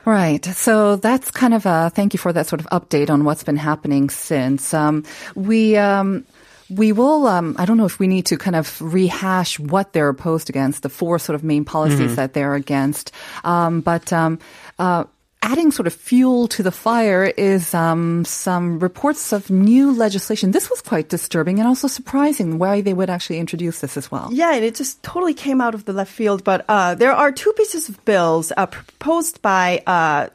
Right. 0.04 0.44
So 0.44 0.96
that's 0.96 1.30
kind 1.32 1.52
of 1.54 1.66
a 1.66 1.90
thank 1.90 2.14
you 2.14 2.18
for 2.18 2.32
that 2.32 2.46
sort 2.46 2.60
of 2.60 2.66
update 2.68 3.10
on 3.10 3.24
what's 3.24 3.42
been 3.42 3.56
happening 3.56 4.08
since. 4.08 4.72
Um, 4.72 5.04
we, 5.34 5.76
um, 5.76 6.24
we 6.70 6.92
will, 6.92 7.26
um, 7.26 7.56
I 7.58 7.64
don't 7.64 7.76
know 7.76 7.86
if 7.86 7.98
we 7.98 8.06
need 8.06 8.26
to 8.26 8.36
kind 8.36 8.54
of 8.56 8.80
rehash 8.80 9.58
what 9.58 9.92
they're 9.92 10.08
opposed 10.08 10.48
against, 10.48 10.82
the 10.82 10.88
four 10.88 11.18
sort 11.18 11.34
of 11.34 11.42
main 11.42 11.64
policies 11.64 12.16
that 12.16 12.34
they're 12.34 12.54
against. 12.54 13.10
Um, 13.42 13.80
but, 13.80 14.12
um, 14.12 14.38
uh, 14.78 15.04
adding 15.42 15.70
sort 15.70 15.86
of 15.86 15.94
fuel 15.94 16.48
to 16.48 16.62
the 16.62 16.72
fire 16.72 17.24
is 17.24 17.72
um, 17.74 18.24
some 18.24 18.78
reports 18.78 19.32
of 19.32 19.50
new 19.50 19.92
legislation. 19.92 20.50
This 20.50 20.68
was 20.68 20.80
quite 20.80 21.08
disturbing 21.08 21.58
and 21.58 21.68
also 21.68 21.86
surprising 21.88 22.58
why 22.58 22.80
they 22.80 22.92
would 22.92 23.10
actually 23.10 23.38
introduce 23.38 23.80
this 23.80 23.96
as 23.96 24.10
well. 24.10 24.28
Yeah, 24.32 24.54
and 24.54 24.64
it 24.64 24.74
just 24.74 25.02
totally 25.02 25.34
came 25.34 25.60
out 25.60 25.74
of 25.74 25.84
the 25.84 25.92
left 25.92 26.12
field. 26.12 26.42
But 26.42 26.64
uh, 26.68 26.94
there 26.96 27.12
are 27.12 27.30
two 27.30 27.52
pieces 27.52 27.88
of 27.88 28.04
bills 28.04 28.52
uh, 28.56 28.66
proposed 28.66 29.40
by 29.42 29.82
uh, 29.86 30.28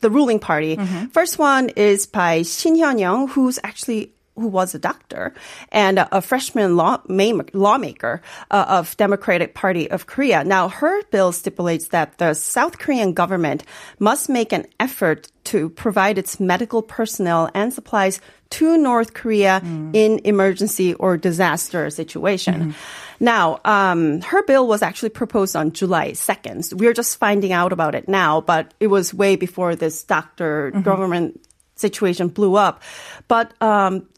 the 0.00 0.10
ruling 0.10 0.38
party. 0.38 0.76
First 1.12 1.38
one 1.38 1.68
is 1.70 2.06
by 2.06 2.42
Shin 2.42 2.76
Hyun-young, 2.76 3.28
who's 3.28 3.58
actually 3.62 4.12
who 4.40 4.48
was 4.48 4.74
a 4.74 4.78
doctor 4.78 5.32
and 5.70 5.98
a, 5.98 6.16
a 6.16 6.20
freshman 6.20 6.76
law, 6.76 7.00
ma- 7.08 7.42
lawmaker 7.52 8.22
uh, 8.50 8.64
of 8.68 8.96
Democratic 8.96 9.54
Party 9.54 9.90
of 9.90 10.06
Korea. 10.06 10.42
Now, 10.44 10.68
her 10.68 11.02
bill 11.10 11.32
stipulates 11.32 11.88
that 11.88 12.18
the 12.18 12.34
South 12.34 12.78
Korean 12.78 13.12
government 13.12 13.64
must 13.98 14.28
make 14.28 14.52
an 14.52 14.66
effort 14.78 15.28
to 15.44 15.68
provide 15.70 16.18
its 16.18 16.38
medical 16.38 16.82
personnel 16.82 17.50
and 17.54 17.72
supplies 17.72 18.20
to 18.50 18.76
North 18.76 19.14
Korea 19.14 19.60
in 19.94 20.20
emergency 20.24 20.94
or 20.94 21.16
disaster 21.16 21.88
situation. 21.90 22.74
Now, 23.20 23.60
um, 23.64 24.20
her 24.22 24.42
bill 24.42 24.66
was 24.66 24.82
actually 24.82 25.10
proposed 25.10 25.54
on 25.54 25.72
July 25.72 26.12
2nd. 26.12 26.74
We're 26.74 26.94
just 26.94 27.18
finding 27.18 27.52
out 27.52 27.72
about 27.72 27.94
it 27.94 28.08
now, 28.08 28.40
but 28.40 28.74
it 28.80 28.88
was 28.88 29.14
way 29.14 29.36
before 29.36 29.76
this 29.76 30.02
doctor 30.02 30.72
government 30.82 31.40
situation 31.76 32.28
blew 32.28 32.56
up. 32.56 32.82
But 33.28 33.54
um, 33.62 34.08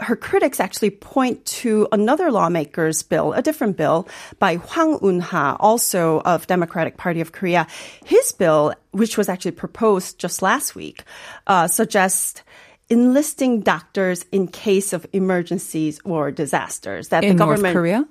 her 0.00 0.16
critics 0.16 0.60
actually 0.60 0.90
point 0.90 1.44
to 1.44 1.86
another 1.92 2.30
lawmaker's 2.30 3.02
bill, 3.02 3.32
a 3.32 3.42
different 3.42 3.76
bill 3.76 4.08
by 4.38 4.56
Hwang 4.56 4.98
Un-ha, 5.02 5.56
also 5.60 6.20
of 6.20 6.46
Democratic 6.46 6.96
Party 6.96 7.20
of 7.20 7.32
Korea. 7.32 7.66
His 8.04 8.32
bill, 8.32 8.74
which 8.92 9.16
was 9.16 9.28
actually 9.28 9.52
proposed 9.52 10.18
just 10.18 10.42
last 10.42 10.74
week, 10.74 11.04
uh, 11.46 11.68
suggests 11.68 12.42
enlisting 12.88 13.60
doctors 13.60 14.24
in 14.32 14.48
case 14.48 14.92
of 14.92 15.06
emergencies 15.12 16.00
or 16.04 16.30
disasters. 16.30 17.08
That 17.08 17.22
In 17.22 17.36
the 17.36 17.44
North 17.44 17.58
government 17.58 17.74
Korea? 17.74 18.04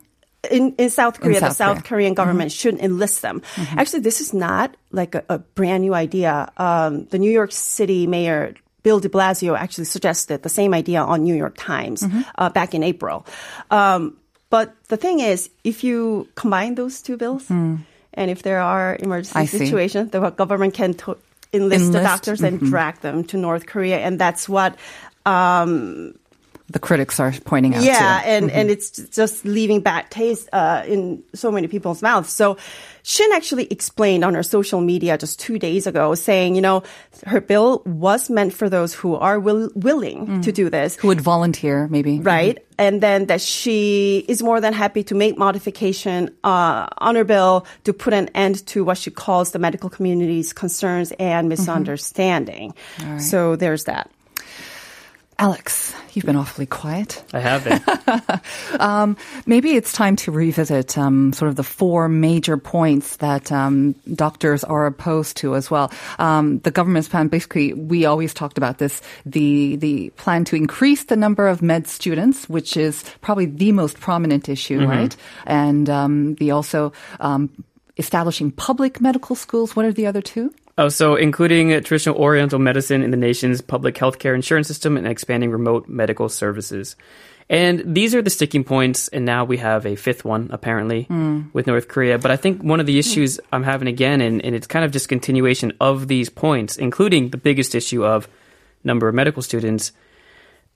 in, 0.49 0.73
in 0.77 0.89
South 0.89 1.19
Korea, 1.19 1.39
the 1.39 1.47
South 1.47 1.55
South 1.55 1.67
Korea. 1.67 1.79
Mm-hmm. 1.79 1.87
Korean 1.87 2.13
government 2.13 2.51
should 2.51 2.79
enlist 2.79 3.21
them. 3.21 3.41
Actually, 3.57 4.01
this 4.01 4.21
is 4.21 4.33
not 4.33 4.75
like 4.91 5.15
a, 5.15 5.23
a 5.29 5.39
brand 5.39 5.83
new 5.83 5.93
idea. 5.93 6.51
Um, 6.57 7.05
the 7.05 7.19
New 7.19 7.31
York 7.31 7.51
City 7.51 8.07
mayor. 8.07 8.55
Bill 8.83 8.99
de 8.99 9.09
Blasio 9.09 9.57
actually 9.57 9.85
suggested 9.85 10.43
the 10.43 10.49
same 10.49 10.73
idea 10.73 11.01
on 11.01 11.23
New 11.23 11.35
York 11.35 11.55
Times 11.57 12.01
Mm-hmm. 12.01 12.21
uh, 12.37 12.49
back 12.49 12.73
in 12.73 12.83
April. 12.83 13.25
Um, 13.71 14.17
but 14.49 14.73
the 14.87 14.97
thing 14.97 15.19
is, 15.19 15.49
if 15.63 15.83
you 15.83 16.27
combine 16.35 16.75
those 16.75 17.01
two 17.01 17.17
bills, 17.17 17.49
and 17.49 17.85
if 18.31 18.41
there 18.41 18.61
are 18.61 18.97
emergency 18.99 19.45
situations, 19.45 20.11
the 20.11 20.29
government 20.31 20.73
can 20.73 20.93
to- 20.95 21.17
enlist, 21.53 21.91
the 21.91 21.97
Enlist, 21.99 22.03
doctors 22.03 22.41
and 22.41 22.59
drag 22.59 22.99
them 23.01 23.23
to 23.25 23.37
North 23.37 23.65
Korea, 23.65 23.99
and 23.99 24.19
that's 24.19 24.49
what 24.49 24.75
um, 25.25 26.15
The 26.69 26.79
critics 26.79 27.19
are 27.19 27.33
pointing 27.45 27.73
out 27.75 27.83
yeah, 27.83 28.21
to. 28.21 28.27
and 28.27 28.51
and 28.51 28.69
it's 28.69 28.91
just 29.09 29.43
leaving 29.43 29.81
bad 29.81 30.09
taste 30.11 30.49
uh, 30.53 30.83
in 30.85 31.23
so 31.33 31.51
many 31.51 31.67
people's 31.67 32.01
mouths. 32.01 32.29
So 32.29 32.57
Shin 33.03 33.31
actually 33.33 33.65
explained 33.71 34.23
on 34.23 34.35
her 34.35 34.43
social 34.43 34.81
media 34.81 35.17
just 35.17 35.39
two 35.39 35.57
days 35.57 35.87
ago, 35.87 36.13
saying, 36.13 36.55
you 36.55 36.61
know, 36.61 36.83
her 37.25 37.41
bill 37.41 37.81
was 37.85 38.29
meant 38.29 38.53
for 38.53 38.69
those 38.69 38.93
who 38.93 39.15
are 39.15 39.39
will, 39.39 39.71
willing 39.73 40.41
to 40.41 40.51
do 40.51 40.69
this. 40.69 40.95
Who 40.97 41.07
would 41.07 41.21
volunteer, 41.21 41.87
maybe. 41.87 42.19
Right. 42.19 42.63
And 42.77 43.01
then 43.01 43.25
that 43.25 43.41
she 43.41 44.23
is 44.27 44.43
more 44.43 44.61
than 44.61 44.73
happy 44.73 45.03
to 45.05 45.15
make 45.15 45.37
modification 45.37 46.35
uh, 46.43 46.87
on 46.99 47.15
her 47.15 47.23
bill 47.23 47.65
to 47.85 47.93
put 47.93 48.13
an 48.13 48.29
end 48.35 48.65
to 48.67 48.83
what 48.83 48.97
she 48.97 49.09
calls 49.11 49.51
the 49.51 49.59
medical 49.59 49.89
community's 49.89 50.53
concerns 50.53 51.11
and 51.19 51.49
misunderstanding. 51.49 52.73
So 53.17 53.55
there's 53.55 53.85
that. 53.85 54.11
Alex, 55.39 55.95
you've 56.11 56.25
been 56.25 56.35
awfully 56.35 56.65
quiet. 56.65 57.23
I 57.31 57.39
have 57.39 57.63
been. 57.63 59.15
Maybe 59.45 59.77
it's 59.77 59.93
time 59.93 60.17
to 60.17 60.33
revisit 60.33 60.97
um, 60.97 61.31
sort 61.31 61.47
of 61.47 61.55
the 61.55 61.63
four 61.63 62.09
major 62.09 62.57
points 62.57 63.15
that 63.17 63.49
um, 63.49 63.93
doctors 64.13 64.65
are 64.65 64.85
opposed 64.85 65.37
to 65.37 65.55
as 65.55 65.71
well. 65.71 65.93
Um, 66.19 66.59
the 66.59 66.71
government's 66.71 67.07
plan, 67.07 67.29
basically, 67.29 67.71
we 67.71 68.03
always 68.03 68.33
talked 68.33 68.57
about 68.57 68.79
this, 68.79 69.01
the, 69.25 69.77
the 69.77 70.09
plan 70.17 70.43
to 70.43 70.57
increase 70.57 71.05
the 71.05 71.15
number 71.15 71.47
of 71.47 71.61
med 71.61 71.87
students, 71.87 72.49
which 72.49 72.75
is 72.75 73.05
probably 73.21 73.45
the 73.45 73.71
most 73.71 73.97
prominent 74.01 74.49
issue, 74.49 74.85
right? 74.85 75.15
And 75.45 75.89
um, 75.89 76.35
the 76.35 76.51
also 76.51 76.91
um, 77.21 77.49
establishing 77.97 78.51
public 78.51 78.99
medical 78.99 79.37
schools. 79.37 79.73
What 79.73 79.85
are 79.85 79.93
the 79.93 80.05
other 80.05 80.21
two? 80.21 80.53
Oh, 80.79 80.87
so 80.87 81.15
including 81.15 81.71
traditional 81.83 82.15
Oriental 82.15 82.57
medicine 82.57 83.03
in 83.03 83.11
the 83.11 83.17
nation's 83.17 83.59
public 83.59 83.95
healthcare 83.95 84.33
insurance 84.33 84.69
system 84.69 84.95
and 84.95 85.05
expanding 85.05 85.51
remote 85.51 85.89
medical 85.89 86.29
services. 86.29 86.95
And 87.49 87.83
these 87.85 88.15
are 88.15 88.21
the 88.21 88.29
sticking 88.29 88.63
points, 88.63 89.09
and 89.09 89.25
now 89.25 89.43
we 89.43 89.57
have 89.57 89.85
a 89.85 89.97
fifth 89.97 90.23
one, 90.23 90.47
apparently, 90.53 91.03
hmm. 91.03 91.41
with 91.51 91.67
North 91.67 91.89
Korea. 91.89 92.17
But 92.17 92.31
I 92.31 92.37
think 92.37 92.61
one 92.61 92.79
of 92.79 92.85
the 92.85 92.93
hmm. 92.93 92.99
issues 92.99 93.41
I'm 93.51 93.63
having 93.63 93.89
again, 93.89 94.21
and, 94.21 94.41
and 94.45 94.55
it's 94.55 94.67
kind 94.67 94.85
of 94.85 94.91
just 94.91 95.09
continuation 95.09 95.73
of 95.81 96.07
these 96.07 96.29
points, 96.29 96.77
including 96.77 97.31
the 97.31 97.37
biggest 97.37 97.75
issue 97.75 98.05
of 98.05 98.29
number 98.81 99.09
of 99.09 99.13
medical 99.13 99.41
students, 99.41 99.91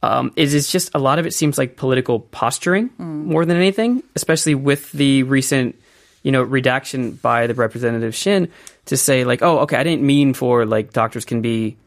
um, 0.02 0.34
is 0.36 0.54
it's 0.54 0.70
just 0.70 0.92
a 0.94 1.00
lot 1.00 1.18
of 1.18 1.26
it 1.26 1.34
seems 1.34 1.58
like 1.58 1.78
political 1.78 2.20
posturing 2.20 2.89
hmm. 2.89 3.26
more 3.26 3.46
than 3.46 3.56
anything, 3.56 4.04
especially 4.18 4.56
with 4.56 4.92
the 4.92 5.24
recent, 5.24 5.80
you 6.24 6.34
know, 6.34 6.44
redaction 6.44 7.12
by 7.12 7.48
the 7.48 7.54
representative 7.54 8.13
Shin 8.13 8.52
to 8.86 8.98
say 8.98 9.24
like, 9.24 9.41
oh, 9.41 9.60
okay, 9.60 9.78
I 9.78 9.84
didn't 9.84 10.04
mean 10.04 10.34
for 10.34 10.65
like 10.65 10.93
doctors 10.93 11.26
can 11.26 11.41
be 11.41 11.78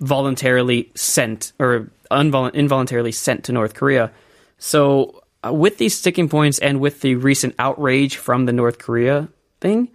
voluntarily 0.00 0.90
sent 0.94 1.52
or 1.58 1.90
unvol- 2.10 2.52
involuntarily 2.52 3.12
sent 3.12 3.44
to 3.44 3.52
North 3.52 3.74
Korea. 3.74 4.10
So 4.58 5.22
uh, 5.44 5.52
with 5.52 5.78
these 5.78 5.96
sticking 5.96 6.28
points 6.28 6.58
and 6.58 6.80
with 6.80 7.00
the 7.00 7.16
recent 7.16 7.54
outrage 7.58 8.16
from 8.16 8.46
the 8.46 8.52
North 8.52 8.78
Korea 8.78 9.28
thing, 9.60 9.88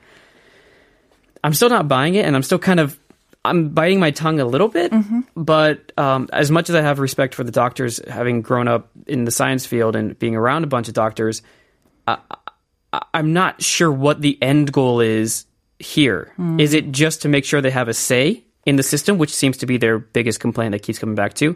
I'm 1.44 1.54
still 1.54 1.70
not 1.70 1.88
buying 1.88 2.16
it, 2.16 2.26
and 2.26 2.36
I'm 2.36 2.44
still 2.44 2.60
kind 2.60 2.80
of 2.80 3.00
I'm 3.46 3.70
biting 3.70 4.00
my 4.02 4.12
tongue 4.12 4.42
a 4.42 4.46
little 4.46 4.68
bit. 4.68 4.92
But 5.36 5.94
um, 5.98 6.28
as 6.34 6.52
much 6.52 6.70
as 6.70 6.76
I 6.76 6.82
have 6.82 7.00
respect 7.00 7.34
for 7.34 7.46
the 7.46 7.52
doctors, 7.52 8.02
having 8.06 8.42
grown 8.42 8.68
up 8.68 8.90
in 9.08 9.24
the 9.24 9.32
science 9.32 9.66
field 9.66 9.96
and 9.96 10.20
being 10.20 10.36
around 10.36 10.66
a 10.66 10.68
bunch 10.68 10.90
of 10.90 10.94
doctors, 10.94 11.42
I, 12.06 12.18
I, 12.92 13.06
I'm 13.14 13.32
not 13.32 13.64
sure 13.64 13.90
what 13.90 14.22
the 14.22 14.38
end 14.42 14.74
goal 14.74 15.00
is 15.00 15.46
here. 15.80 16.32
Hmm. 16.36 16.60
Is 16.60 16.74
it 16.74 16.92
just 16.92 17.22
to 17.24 17.30
make 17.30 17.46
sure 17.46 17.62
they 17.62 17.72
have 17.72 17.88
a 17.88 17.94
say 17.94 18.44
in 18.66 18.76
the 18.76 18.84
system, 18.84 19.18
which 19.18 19.34
seems 19.34 19.58
to 19.58 19.66
be 19.66 19.78
their 19.78 19.98
biggest 20.00 20.40
complaint 20.40 20.74
that 20.74 20.84
keeps 20.84 21.00
coming 21.00 21.16
back 21.16 21.34
to? 21.36 21.56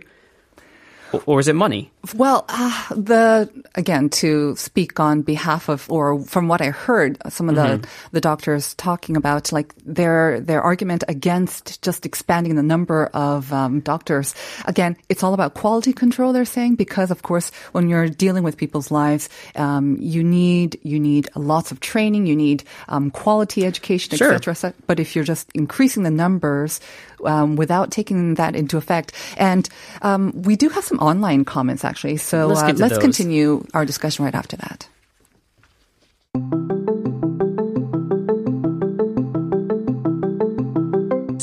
Or 1.26 1.40
is 1.40 1.48
it 1.48 1.56
money? 1.56 1.92
Well, 2.16 2.46
uh, 2.50 2.88
the 2.96 3.50
again 3.76 4.10
to 4.22 4.56
speak 4.56 5.00
on 5.00 5.22
behalf 5.22 5.70
of, 5.70 5.90
or 5.90 6.20
from 6.26 6.48
what 6.48 6.62
I 6.62 6.70
heard, 6.70 7.18
some 7.30 7.50
of 7.50 7.56
the 7.56 7.88
the 8.12 8.22
doctors 8.22 8.74
talking 8.76 9.16
about, 9.18 9.52
like 9.52 9.74
their 9.86 10.40
their 10.40 10.62
argument 10.62 11.04
against 11.08 11.82
just 11.82 12.06
expanding 12.06 12.56
the 12.56 12.64
number 12.64 13.08
of 13.14 13.52
um, 13.54 13.80
doctors. 13.80 14.36
Again, 14.66 14.98
it's 15.10 15.24
all 15.24 15.34
about 15.34 15.54
quality 15.54 15.94
control. 15.94 16.34
They're 16.34 16.46
saying 16.46 16.76
because, 16.76 17.12
of 17.12 17.22
course, 17.22 17.52
when 17.72 17.90
you're 17.90 18.10
dealing 18.10 18.44
with 18.44 18.58
people's 18.58 18.92
lives, 18.92 19.30
um, 19.56 19.98
you 20.00 20.24
need 20.24 20.80
you 20.84 21.00
need 21.00 21.30
lots 21.36 21.72
of 21.72 21.80
training, 21.80 22.26
you 22.26 22.36
need 22.36 22.64
um, 22.90 23.12
quality 23.12 23.66
education, 23.66 24.18
Sure. 24.18 24.34
etc. 24.34 24.74
But 24.88 25.00
if 25.00 25.16
you're 25.16 25.24
just 25.24 25.50
increasing 25.54 26.04
the 26.04 26.12
numbers 26.12 26.80
um, 27.26 27.56
without 27.56 27.92
taking 27.92 28.36
that 28.36 28.56
into 28.56 28.78
effect, 28.78 29.12
and 29.38 29.70
um, 30.02 30.32
we 30.44 30.56
do 30.56 30.70
have 30.70 30.84
some 30.84 31.00
online 31.00 31.46
comments 31.46 31.84
actually. 31.84 32.18
So 32.18 32.48
Let's 32.48 32.62
uh, 32.62 32.74
let's 32.78 32.98
continue 32.98 33.66
our 33.74 33.86
discussion 33.86 34.26
right 34.26 34.36
after 34.36 34.58
that. 34.58 34.88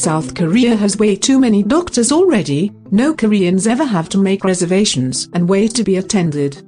South 0.00 0.34
Korea 0.34 0.76
has 0.76 0.96
way 0.96 1.14
too 1.14 1.38
many 1.38 1.62
doctors 1.62 2.10
already, 2.10 2.72
no 2.90 3.14
Koreans 3.14 3.66
ever 3.66 3.84
have 3.84 4.08
to 4.08 4.18
make 4.18 4.44
reservations 4.44 5.28
and 5.34 5.46
wait 5.46 5.74
to 5.74 5.84
be 5.84 5.96
attended. 5.96 6.62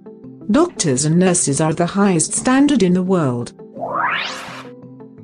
Doctors 0.50 1.06
and 1.06 1.18
nurses 1.18 1.58
are 1.58 1.72
the 1.72 1.86
highest 1.86 2.34
standard 2.34 2.82
in 2.82 2.92
the 2.92 3.02
world. 3.02 3.54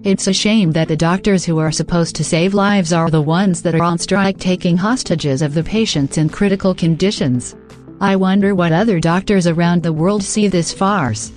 It's 0.05 0.29
a 0.29 0.33
shame 0.33 0.71
that 0.73 0.87
the 0.87 0.97
doctors 0.97 1.45
who 1.45 1.59
are 1.59 1.73
supposed 1.73 2.15
to 2.17 2.25
save 2.25 2.55
lives 2.55 2.93
are 2.93 3.11
the 3.11 3.21
ones 3.21 3.63
that 3.63 3.75
are 3.75 3.83
on 3.83 3.99
strike 3.99 4.39
taking 4.39 4.77
hostages 4.77 5.43
of 5.43 5.55
the 5.55 5.65
patients 5.65 6.19
in 6.19 6.29
critical 6.29 6.73
conditions. 6.73 7.57
I 8.01 8.15
wonder 8.15 8.55
what 8.55 8.71
other 8.71 9.01
doctors 9.01 9.49
around 9.49 9.83
the 9.83 9.93
world 9.93 10.23
see 10.23 10.47
this 10.47 10.73
farce. 10.73 11.31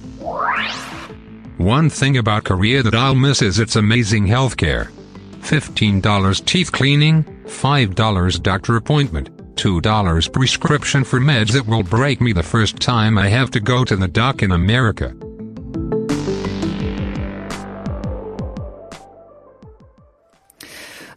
One 1.58 1.90
thing 1.90 2.18
about 2.18 2.44
Korea 2.44 2.84
that 2.84 2.94
I'll 2.94 3.16
miss 3.16 3.42
is 3.42 3.58
its 3.58 3.78
amazing 3.78 4.28
healthcare. 4.28 4.92
$15 5.40 6.46
teeth 6.46 6.72
cleaning, 6.72 7.24
$5 7.46 8.44
doctor 8.44 8.76
appointment, 8.76 9.56
$2 9.56 10.32
prescription 10.32 11.04
for 11.04 11.20
meds 11.20 11.52
that 11.54 11.66
will 11.66 11.84
break 11.84 12.22
me 12.22 12.32
the 12.32 12.44
first 12.44 12.80
time 12.80 13.18
I 13.18 13.28
have 13.30 13.50
to 13.52 13.60
go 13.60 13.84
to 13.84 13.96
the 13.96 14.08
doc 14.08 14.44
in 14.44 14.52
America. 14.52 15.16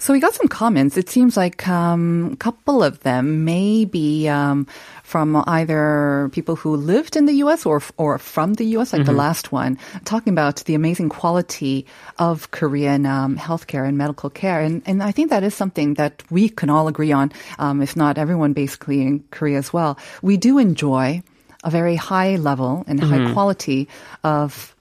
So 0.04 0.12
we 0.12 0.20
got 0.20 0.34
some 0.34 0.48
comments. 0.48 0.98
It 0.98 1.08
seems 1.08 1.34
like 1.34 1.66
um, 1.66 2.28
a 2.34 2.36
couple 2.36 2.82
of 2.82 3.00
them 3.00 3.46
may 3.46 3.86
be 3.86 4.28
um, 4.28 4.66
from 5.02 5.42
either 5.46 6.28
people 6.30 6.56
who 6.56 6.76
lived 6.76 7.16
in 7.16 7.24
the 7.24 7.32
U.S. 7.44 7.64
or 7.64 7.80
or 7.96 8.18
from 8.18 8.52
the 8.52 8.66
U.S. 8.76 8.92
Like 8.92 9.06
the 9.06 9.16
last 9.16 9.50
one, 9.50 9.78
talking 10.04 10.34
about 10.34 10.56
the 10.66 10.74
amazing 10.74 11.08
quality 11.08 11.86
of 12.18 12.50
Korean 12.50 13.06
um, 13.06 13.38
healthcare 13.38 13.88
and 13.88 13.96
medical 13.96 14.28
care, 14.28 14.60
and 14.60 14.82
and 14.84 15.02
I 15.02 15.10
think 15.10 15.30
that 15.30 15.42
is 15.42 15.54
something 15.54 15.94
that 15.94 16.22
we 16.28 16.50
can 16.50 16.68
all 16.68 16.86
agree 16.86 17.12
on, 17.12 17.32
um, 17.58 17.80
if 17.80 17.96
not 17.96 18.18
everyone, 18.18 18.52
basically 18.52 19.00
in 19.00 19.24
Korea 19.30 19.56
as 19.56 19.72
well. 19.72 19.96
We 20.20 20.36
do 20.36 20.58
enjoy 20.58 21.22
a 21.64 21.70
very 21.70 21.96
high 21.96 22.36
level 22.36 22.84
and 22.86 23.00
high 23.00 23.32
quality 23.32 23.88
of 24.22 24.74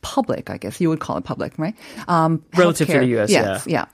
public, 0.00 0.48
I 0.48 0.56
guess 0.56 0.80
you 0.80 0.88
would 0.88 1.00
call 1.00 1.18
it 1.18 1.24
public, 1.24 1.58
right? 1.58 1.76
Um, 2.08 2.42
Relative 2.56 2.88
to 2.88 3.00
the 3.00 3.20
US, 3.20 3.30
yes, 3.30 3.66
yeah. 3.66 3.84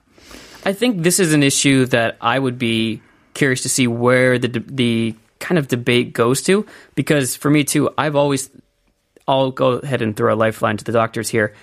I 0.64 0.72
think 0.72 1.02
this 1.02 1.20
is 1.20 1.32
an 1.32 1.42
issue 1.42 1.86
that 1.86 2.16
I 2.20 2.38
would 2.38 2.58
be 2.58 3.02
curious 3.34 3.62
to 3.62 3.68
see 3.68 3.86
where 3.86 4.38
the 4.38 4.48
the 4.66 5.14
kind 5.40 5.58
of 5.58 5.68
debate 5.68 6.12
goes 6.12 6.42
to 6.42 6.66
because 6.94 7.36
for 7.36 7.50
me 7.50 7.64
too, 7.64 7.90
I've 7.98 8.16
always 8.16 8.50
I'll 9.28 9.50
go 9.50 9.72
ahead 9.72 10.02
and 10.02 10.16
throw 10.16 10.32
a 10.32 10.36
lifeline 10.36 10.76
to 10.78 10.84
the 10.84 10.92
doctors 10.92 11.28
here. 11.28 11.54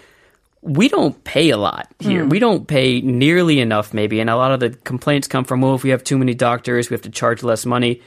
We 0.62 0.90
don't 0.90 1.24
pay 1.24 1.50
a 1.50 1.58
lot 1.58 1.88
here. 2.00 2.24
Hmm. 2.24 2.30
We 2.30 2.38
don't 2.38 2.68
pay 2.68 3.02
nearly 3.02 3.60
enough, 3.60 3.94
maybe, 3.96 4.20
and 4.20 4.30
a 4.30 4.36
lot 4.36 4.52
of 4.52 4.60
the 4.60 4.70
complaints 4.70 5.28
come 5.28 5.44
from 5.44 5.62
well, 5.62 5.74
if 5.74 5.84
we 5.84 5.90
have 5.90 6.04
too 6.04 6.20
many 6.20 6.36
doctors, 6.36 6.90
we 6.90 6.94
have 6.94 7.02
to 7.02 7.10
charge 7.10 7.42
less 7.42 7.66
money. 7.66 8.02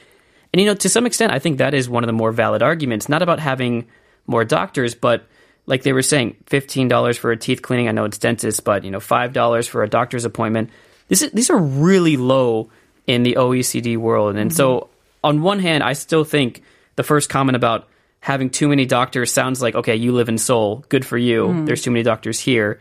And 0.53 0.61
you 0.61 0.67
know, 0.67 0.75
to 0.75 0.87
some 0.87 1.05
extent, 1.05 1.33
I 1.33 1.39
think 1.39 1.57
that 1.57 1.73
is 1.73 1.89
one 1.89 2.03
of 2.03 2.07
the 2.07 2.13
more 2.13 2.31
valid 2.31 2.61
arguments. 2.61 3.09
Not 3.09 3.21
about 3.21 3.39
having 3.39 3.87
more 4.25 4.45
doctors, 4.45 4.95
but 4.95 5.27
like 5.65 5.83
they 5.83 5.93
were 5.93 6.01
saying, 6.01 6.37
fifteen 6.45 6.87
dollars 6.87 7.17
for 7.17 7.31
a 7.31 7.37
teeth 7.37 7.61
cleaning. 7.61 7.87
I 7.87 7.91
know 7.91 8.05
it's 8.05 8.17
dentist, 8.17 8.63
but 8.63 8.83
you 8.83 8.91
know, 8.91 8.99
five 8.99 9.33
dollars 9.33 9.67
for 9.67 9.83
a 9.83 9.89
doctor's 9.89 10.25
appointment. 10.25 10.69
This 11.07 11.21
is, 11.21 11.31
these 11.31 11.49
are 11.49 11.57
really 11.57 12.17
low 12.17 12.69
in 13.07 13.23
the 13.23 13.35
OECD 13.35 13.97
world, 13.97 14.35
and 14.35 14.53
so 14.53 14.79
mm-hmm. 14.79 14.89
on 15.23 15.41
one 15.41 15.59
hand, 15.59 15.83
I 15.83 15.93
still 15.93 16.23
think 16.23 16.63
the 16.95 17.03
first 17.03 17.29
comment 17.29 17.55
about 17.55 17.87
having 18.19 18.49
too 18.49 18.67
many 18.67 18.85
doctors 18.85 19.31
sounds 19.31 19.61
like 19.61 19.75
okay, 19.75 19.95
you 19.95 20.11
live 20.11 20.29
in 20.29 20.37
Seoul, 20.37 20.85
good 20.89 21.05
for 21.05 21.17
you. 21.17 21.45
Mm-hmm. 21.45 21.65
There's 21.65 21.81
too 21.81 21.91
many 21.91 22.03
doctors 22.03 22.39
here, 22.39 22.79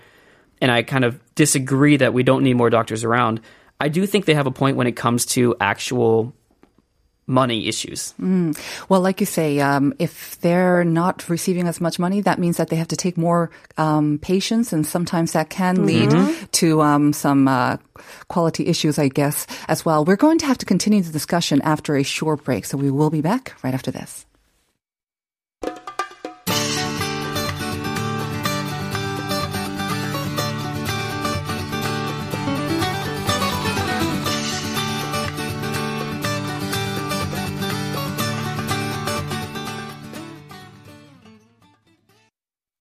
and 0.61 0.71
I 0.71 0.83
kind 0.83 1.05
of 1.05 1.21
disagree 1.35 1.97
that 1.99 2.15
we 2.15 2.23
don't 2.23 2.45
need 2.45 2.55
more 2.55 2.71
doctors 2.71 3.05
around. 3.05 3.41
I 3.81 3.89
do 3.89 4.07
think 4.07 4.25
they 4.25 4.35
have 4.35 4.47
a 4.47 4.53
point 4.53 4.77
when 4.77 4.87
it 4.87 4.97
comes 4.97 5.27
to 5.27 5.57
actual 5.61 6.33
money 7.27 7.69
issues. 7.69 8.15
Well, 8.89 9.01
like 9.01 9.21
you 9.21 9.27
say, 9.27 9.61
um, 9.61 9.95
if 9.99 10.41
they're 10.41 10.85
not 10.85 11.29
receiving 11.29 11.67
as 11.67 11.81
much 11.81 11.99
money, 11.99 12.21
that 12.23 12.39
means 12.39 12.57
that 12.59 12.69
they 12.69 12.77
have 12.77 12.89
to 12.89 12.97
take 12.97 13.17
more 13.17 13.51
um, 13.77 14.19
patients, 14.19 14.73
and 14.73 14.87
sometimes 14.87 15.33
that 15.33 15.51
can 15.51 15.87
lead 15.87 16.13
to 16.53 16.83
um, 16.83 17.13
some 17.13 17.49
uh, 17.49 17.77
quality 18.29 18.67
issues, 18.67 18.99
I 18.99 19.09
guess, 19.09 19.47
as 19.69 19.85
well. 19.85 20.05
We're 20.05 20.17
going 20.17 20.39
to 20.39 20.47
have 20.47 20.59
to 20.59 20.67
continue 20.67 21.03
the 21.03 21.13
discussion 21.13 21.63
after 21.63 21.97
a 21.97 22.03
short 22.03 22.45
break, 22.45 22.65
so 22.65 22.77
we 22.77 22.91
will 22.91 23.11
be 23.11 23.21
back 23.21 23.55
right 23.63 23.75
after 23.75 23.91
this. 23.91 24.27